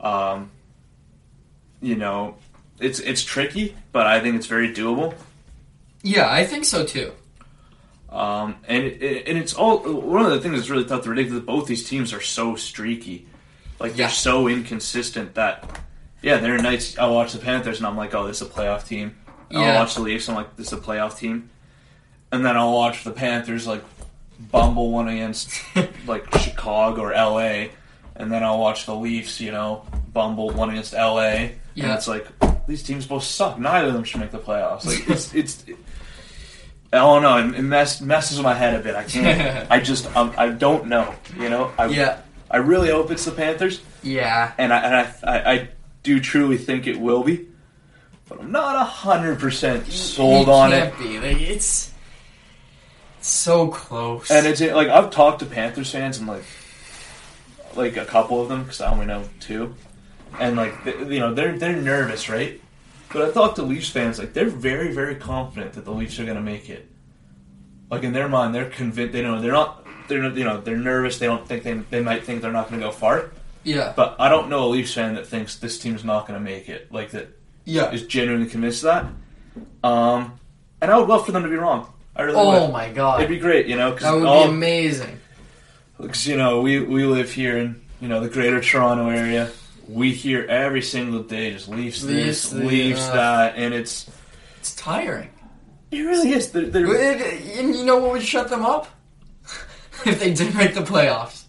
Um, 0.02 0.50
you 1.82 1.96
know, 1.96 2.36
it's 2.80 3.00
it's 3.00 3.24
tricky, 3.24 3.76
but 3.92 4.06
I 4.08 4.20
think 4.20 4.36
it's 4.36 4.48
very 4.48 4.74
doable. 4.74 5.14
Yeah, 6.04 6.30
I 6.32 6.46
think 6.46 6.66
so 6.66 6.86
too. 6.86 7.12
Um, 8.10 8.56
and 8.68 8.84
it, 8.86 9.28
and 9.28 9.38
it's 9.38 9.54
all 9.54 9.80
one 9.80 10.26
of 10.26 10.32
the 10.32 10.40
things 10.40 10.56
that's 10.56 10.70
really 10.70 10.86
tough 10.86 11.02
to 11.02 11.08
predict 11.08 11.28
is 11.30 11.34
that 11.36 11.46
both 11.46 11.68
these 11.68 11.88
teams 11.88 12.14
are 12.14 12.22
so 12.22 12.56
streaky, 12.56 13.28
like 13.80 13.96
they're 13.96 14.10
so 14.10 14.48
inconsistent 14.48 15.36
that 15.36 15.82
yeah, 16.22 16.38
there 16.38 16.56
are 16.56 16.60
nights 16.62 16.98
I 16.98 17.08
watch 17.08 17.34
the 17.34 17.40
Panthers 17.40 17.78
and 17.80 17.86
I'm 17.88 17.98
like, 17.98 18.16
oh, 18.16 18.26
this 18.28 18.42
is 18.42 18.48
a 18.48 18.52
playoff 18.52 18.88
team. 18.88 19.16
And 19.50 19.60
I'll 19.60 19.76
watch 19.80 19.96
the 19.96 20.02
Leafs 20.02 20.28
and 20.28 20.38
I'm 20.38 20.44
like, 20.44 20.56
this 20.58 20.68
is 20.68 20.74
a 20.74 20.78
playoff 20.82 21.18
team, 21.18 21.50
and 22.32 22.46
then 22.46 22.58
I'll 22.58 22.74
watch 22.74 23.04
the 23.04 23.12
Panthers 23.12 23.66
like 23.68 23.84
bumble 24.40 24.92
one 24.92 25.08
against 25.08 25.52
like 26.08 26.34
Chicago 26.40 27.02
or 27.02 27.14
L.A. 27.14 27.72
And 28.16 28.32
then 28.32 28.44
I'll 28.44 28.60
watch 28.60 28.86
the 28.88 28.96
Leafs, 28.96 29.40
you 29.40 29.52
know, 29.52 29.86
bumble 30.12 30.50
one 30.50 30.70
against 30.72 30.94
LA, 30.94 31.20
and 31.20 31.52
Yeah. 31.76 31.94
it's 31.96 32.08
like 32.08 32.37
these 32.68 32.84
teams 32.84 33.06
both 33.06 33.24
suck. 33.24 33.58
Neither 33.58 33.88
of 33.88 33.94
them 33.94 34.04
should 34.04 34.20
make 34.20 34.32
the 34.32 34.40
playoffs. 34.40 34.86
Like 34.86 35.10
it's 35.10 35.34
it's. 35.34 35.66
I 36.92 36.98
don't 36.98 37.22
know. 37.22 37.38
It, 37.38 37.60
it 37.60 37.64
mess, 37.64 38.00
messes 38.00 38.38
with 38.38 38.46
my 38.46 38.54
head 38.54 38.80
a 38.80 38.80
bit. 38.80 38.96
I 38.96 39.04
can't. 39.04 39.70
I 39.72 39.80
just 39.80 40.14
um, 40.16 40.34
I 40.38 40.50
don't 40.50 40.88
know. 40.88 41.14
You 41.38 41.50
know. 41.50 41.72
I, 41.78 41.88
Yeah, 41.88 42.22
I 42.50 42.58
really 42.58 42.90
hope 42.90 43.12
it's 43.12 43.26
the 43.26 43.32
Panthers, 43.32 43.82
yeah. 44.04 44.54
and 44.58 44.74
I 44.74 44.80
and 44.80 44.96
I, 44.96 45.14
I, 45.24 45.54
I 45.54 45.70
do 46.04 46.20
truly 46.20 46.58
think 46.58 46.88
it 46.88 47.00
will 47.00 47.24
be, 47.24 47.48
but 48.30 48.40
I'm 48.40 48.52
not 48.52 48.86
hundred 48.88 49.40
percent 49.40 49.88
sold 49.88 50.48
You 50.48 50.54
on 50.54 50.74
it. 50.74 50.98
Be. 50.98 51.20
Like, 51.20 51.42
it's 51.42 51.94
so 53.20 53.68
close. 53.68 54.32
And 54.32 54.48
it's 54.48 54.62
like 54.62 54.88
I've 54.88 55.12
talked 55.12 55.40
to 55.40 55.46
Panthers 55.46 55.92
fans 55.92 56.18
and 56.18 56.28
like 56.28 56.44
like 57.76 57.98
a 57.98 58.06
couple 58.06 58.42
of 58.42 58.50
them 58.50 58.64
because 58.64 58.82
I 58.82 58.92
only 58.92 59.06
know 59.06 59.26
two, 59.40 59.76
and 60.40 60.56
like 60.56 60.84
th- 60.84 60.98
you 61.08 61.20
know 61.20 61.34
they're 61.34 61.58
they're 61.58 61.76
nervous, 61.76 62.30
right? 62.30 62.62
But 63.14 63.30
I 63.30 63.32
talked 63.32 63.56
to 63.58 63.64
Leafs 63.64 63.90
fans 63.90 64.20
like 64.20 64.34
they're 64.34 64.50
very 64.50 64.92
very 64.94 65.16
confident 65.16 65.74
that 65.74 65.86
the 65.86 65.92
Leafs 65.92 66.20
are 66.20 66.26
going 66.26 66.38
to 66.38 66.44
make 66.44 66.70
it. 66.70 66.88
Like 67.90 68.04
in 68.04 68.12
their 68.14 68.28
mind, 68.28 68.54
they're 68.54 68.70
convinced. 68.70 69.14
They 69.14 69.22
know 69.22 69.40
they're 69.42 69.52
not. 69.54 69.86
They're 70.08 70.22
not- 70.22 70.36
you 70.36 70.44
know 70.44 70.60
they're 70.62 70.78
nervous. 70.78 71.18
They 71.20 71.26
don't 71.26 71.48
think 71.48 71.64
they 71.64 71.74
they 71.74 72.02
might 72.02 72.24
think 72.26 72.42
they're 72.42 72.52
not 72.52 72.70
going 72.70 72.82
to 72.82 72.88
go 72.88 72.92
far. 72.92 73.32
yeah, 73.64 73.94
But 73.96 74.16
I 74.20 74.30
don't 74.30 74.50
know 74.50 74.66
a 74.66 74.70
Leafs 74.70 74.94
fan 74.94 75.16
that 75.16 75.28
thinks 75.28 75.56
this 75.58 75.78
team's 75.80 76.04
not 76.04 76.28
going 76.28 76.40
to 76.40 76.44
make 76.44 76.68
it. 76.70 76.92
Like 76.92 77.12
that 77.12 77.28
yeah. 77.66 77.92
is 77.92 78.04
genuinely 78.04 78.50
convinced 78.50 78.84
of 78.84 78.88
that. 79.84 79.88
Um, 79.88 80.40
and 80.82 80.92
I 80.92 80.98
would 80.98 81.08
love 81.10 81.26
for 81.26 81.32
them 81.32 81.44
to 81.44 81.50
be 81.50 81.56
wrong. 81.56 81.92
I 82.16 82.24
really 82.24 82.38
Oh 82.40 82.64
would. 82.66 82.72
my 82.74 82.90
god, 82.90 83.20
It'd 83.22 83.30
be 83.30 83.40
great, 83.40 83.68
you 83.68 83.76
know, 83.76 83.92
because 83.92 84.04
that 84.06 84.14
would 84.16 84.26
all, 84.26 84.46
be 84.48 84.50
amazing. 84.54 85.20
because 86.00 86.26
you 86.28 86.36
know 86.38 86.62
we 86.62 86.80
we 86.80 87.06
live 87.06 87.32
here 87.32 87.58
in 87.58 87.82
you 88.02 88.08
know 88.08 88.20
the 88.22 88.30
Greater 88.30 88.60
Toronto 88.62 89.10
area. 89.10 89.50
We 89.88 90.12
hear 90.12 90.44
every 90.46 90.82
single 90.82 91.24
day 91.24 91.52
just 91.54 91.70
Leafs 91.70 92.04
Leafs, 92.04 92.50
this, 92.50 92.54
Leafs 92.54 93.08
uh, 93.10 93.14
that, 93.14 93.56
and 93.56 93.74
it's 93.74 94.10
It's 94.60 94.76
tiring. 94.76 95.30
it 95.92 96.02
really 96.02 96.32
is. 96.34 96.52
They're, 96.52 96.66
they're, 96.66 96.94
It- 96.94 97.58
and 97.60 97.76
you 97.76 97.86
know 97.86 97.98
what 97.98 98.12
would 98.12 98.24
shut 98.24 98.50
them 98.50 98.66
up? 98.66 98.88
if 100.06 100.20
they 100.20 100.34
did 100.34 100.54
make 100.56 100.74
the 100.76 100.82
playoffs. 100.82 101.44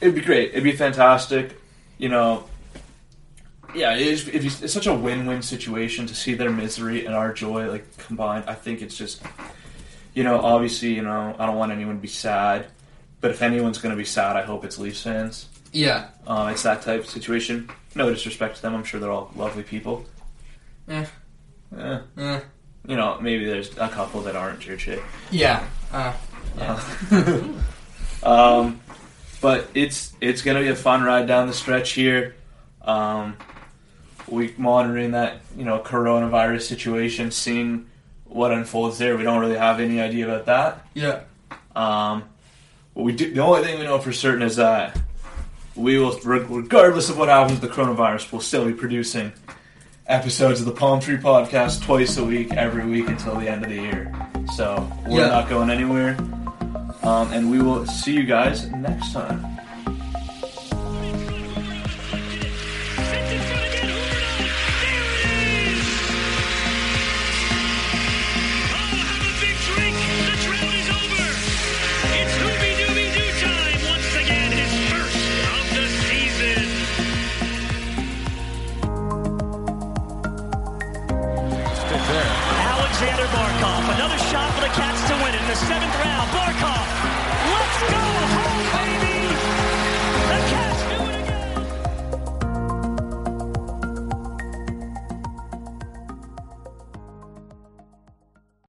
it'd 0.00 0.14
be 0.14 0.20
great. 0.20 0.50
It'd 0.50 0.62
be 0.64 0.72
fantastic. 0.72 1.56
You 1.98 2.08
know, 2.10 2.44
yeah, 3.74 3.94
it 3.94 4.02
is, 4.06 4.28
it'd 4.28 4.42
be, 4.42 4.46
it's 4.48 4.72
such 4.72 4.86
a 4.86 4.94
win-win 4.94 5.42
situation 5.42 6.06
to 6.06 6.14
see 6.14 6.34
their 6.34 6.50
misery 6.50 7.06
and 7.06 7.14
our 7.14 7.32
joy 7.32 7.68
like 7.70 7.96
combined. 7.98 8.44
I 8.46 8.54
think 8.54 8.82
it's 8.82 8.96
just, 8.96 9.22
you 10.14 10.22
know, 10.24 10.38
obviously, 10.40 10.94
you 10.94 11.02
know, 11.02 11.34
I 11.38 11.46
don't 11.46 11.56
want 11.56 11.72
anyone 11.72 11.96
to 11.96 12.00
be 12.02 12.08
sad, 12.08 12.66
but 13.20 13.30
if 13.30 13.42
anyone's 13.42 13.78
going 13.78 13.92
to 13.94 13.96
be 13.96 14.04
sad, 14.04 14.36
I 14.36 14.42
hope 14.42 14.64
it's 14.64 14.78
Leafs 14.78 15.02
fans. 15.02 15.48
Yeah. 15.72 16.08
Uh, 16.26 16.50
it's 16.52 16.62
that 16.62 16.82
type 16.82 17.00
of 17.00 17.06
situation. 17.08 17.70
No 17.94 18.10
disrespect 18.10 18.56
to 18.56 18.62
them. 18.62 18.74
I'm 18.74 18.84
sure 18.84 19.00
they're 19.00 19.10
all 19.10 19.30
lovely 19.36 19.62
people. 19.62 20.04
Eh. 20.88 21.04
Eh, 21.78 21.98
Eh. 22.18 22.40
you 22.86 22.96
know, 22.96 23.18
maybe 23.20 23.44
there's 23.44 23.70
a 23.78 23.88
couple 23.88 24.20
that 24.22 24.36
aren't 24.36 24.60
churchy. 24.60 24.98
Yeah. 25.30 25.66
Uh, 25.92 26.12
yeah. 26.58 26.80
um, 28.22 28.80
but 29.40 29.68
it's 29.74 30.12
it's 30.20 30.42
gonna 30.42 30.60
be 30.60 30.68
a 30.68 30.76
fun 30.76 31.02
ride 31.02 31.26
down 31.26 31.46
the 31.46 31.52
stretch 31.52 31.92
here. 31.92 32.34
Um, 32.82 33.36
we 34.28 34.54
monitoring 34.56 35.12
that 35.12 35.40
you 35.56 35.64
know 35.64 35.78
coronavirus 35.80 36.62
situation, 36.62 37.30
seeing 37.30 37.86
what 38.24 38.52
unfolds 38.52 38.98
there. 38.98 39.16
We 39.16 39.24
don't 39.24 39.40
really 39.40 39.58
have 39.58 39.80
any 39.80 40.00
idea 40.00 40.26
about 40.26 40.46
that. 40.46 40.86
yeah. 40.94 41.20
Um, 41.74 42.24
we 42.94 43.12
do. 43.12 43.32
The 43.32 43.40
only 43.40 43.62
thing 43.64 43.78
we 43.78 43.84
know 43.84 43.98
for 43.98 44.12
certain 44.12 44.42
is 44.42 44.56
that 44.56 44.98
we 45.74 45.98
will, 45.98 46.18
regardless 46.24 47.08
of 47.08 47.18
what 47.18 47.28
happens 47.28 47.60
with 47.60 47.70
the 47.70 47.74
coronavirus, 47.74 48.30
we'll 48.32 48.40
still 48.40 48.66
be 48.66 48.72
producing 48.72 49.32
episodes 50.06 50.60
of 50.60 50.66
the 50.66 50.72
Palm 50.72 51.00
Tree 51.00 51.16
Podcast 51.16 51.82
twice 51.82 52.16
a 52.16 52.24
week, 52.24 52.52
every 52.52 52.84
week 52.86 53.08
until 53.08 53.36
the 53.36 53.48
end 53.48 53.64
of 53.64 53.70
the 53.70 53.76
year. 53.76 54.12
So 54.54 54.90
we're 55.06 55.20
Yeah. 55.20 55.28
not 55.28 55.48
going 55.48 55.70
anywhere. 55.70 56.16
Um, 57.02 57.32
and 57.32 57.50
we 57.50 57.60
will 57.60 57.86
see 57.86 58.12
you 58.12 58.24
guys 58.24 58.66
next 58.70 59.12
time. 59.12 59.44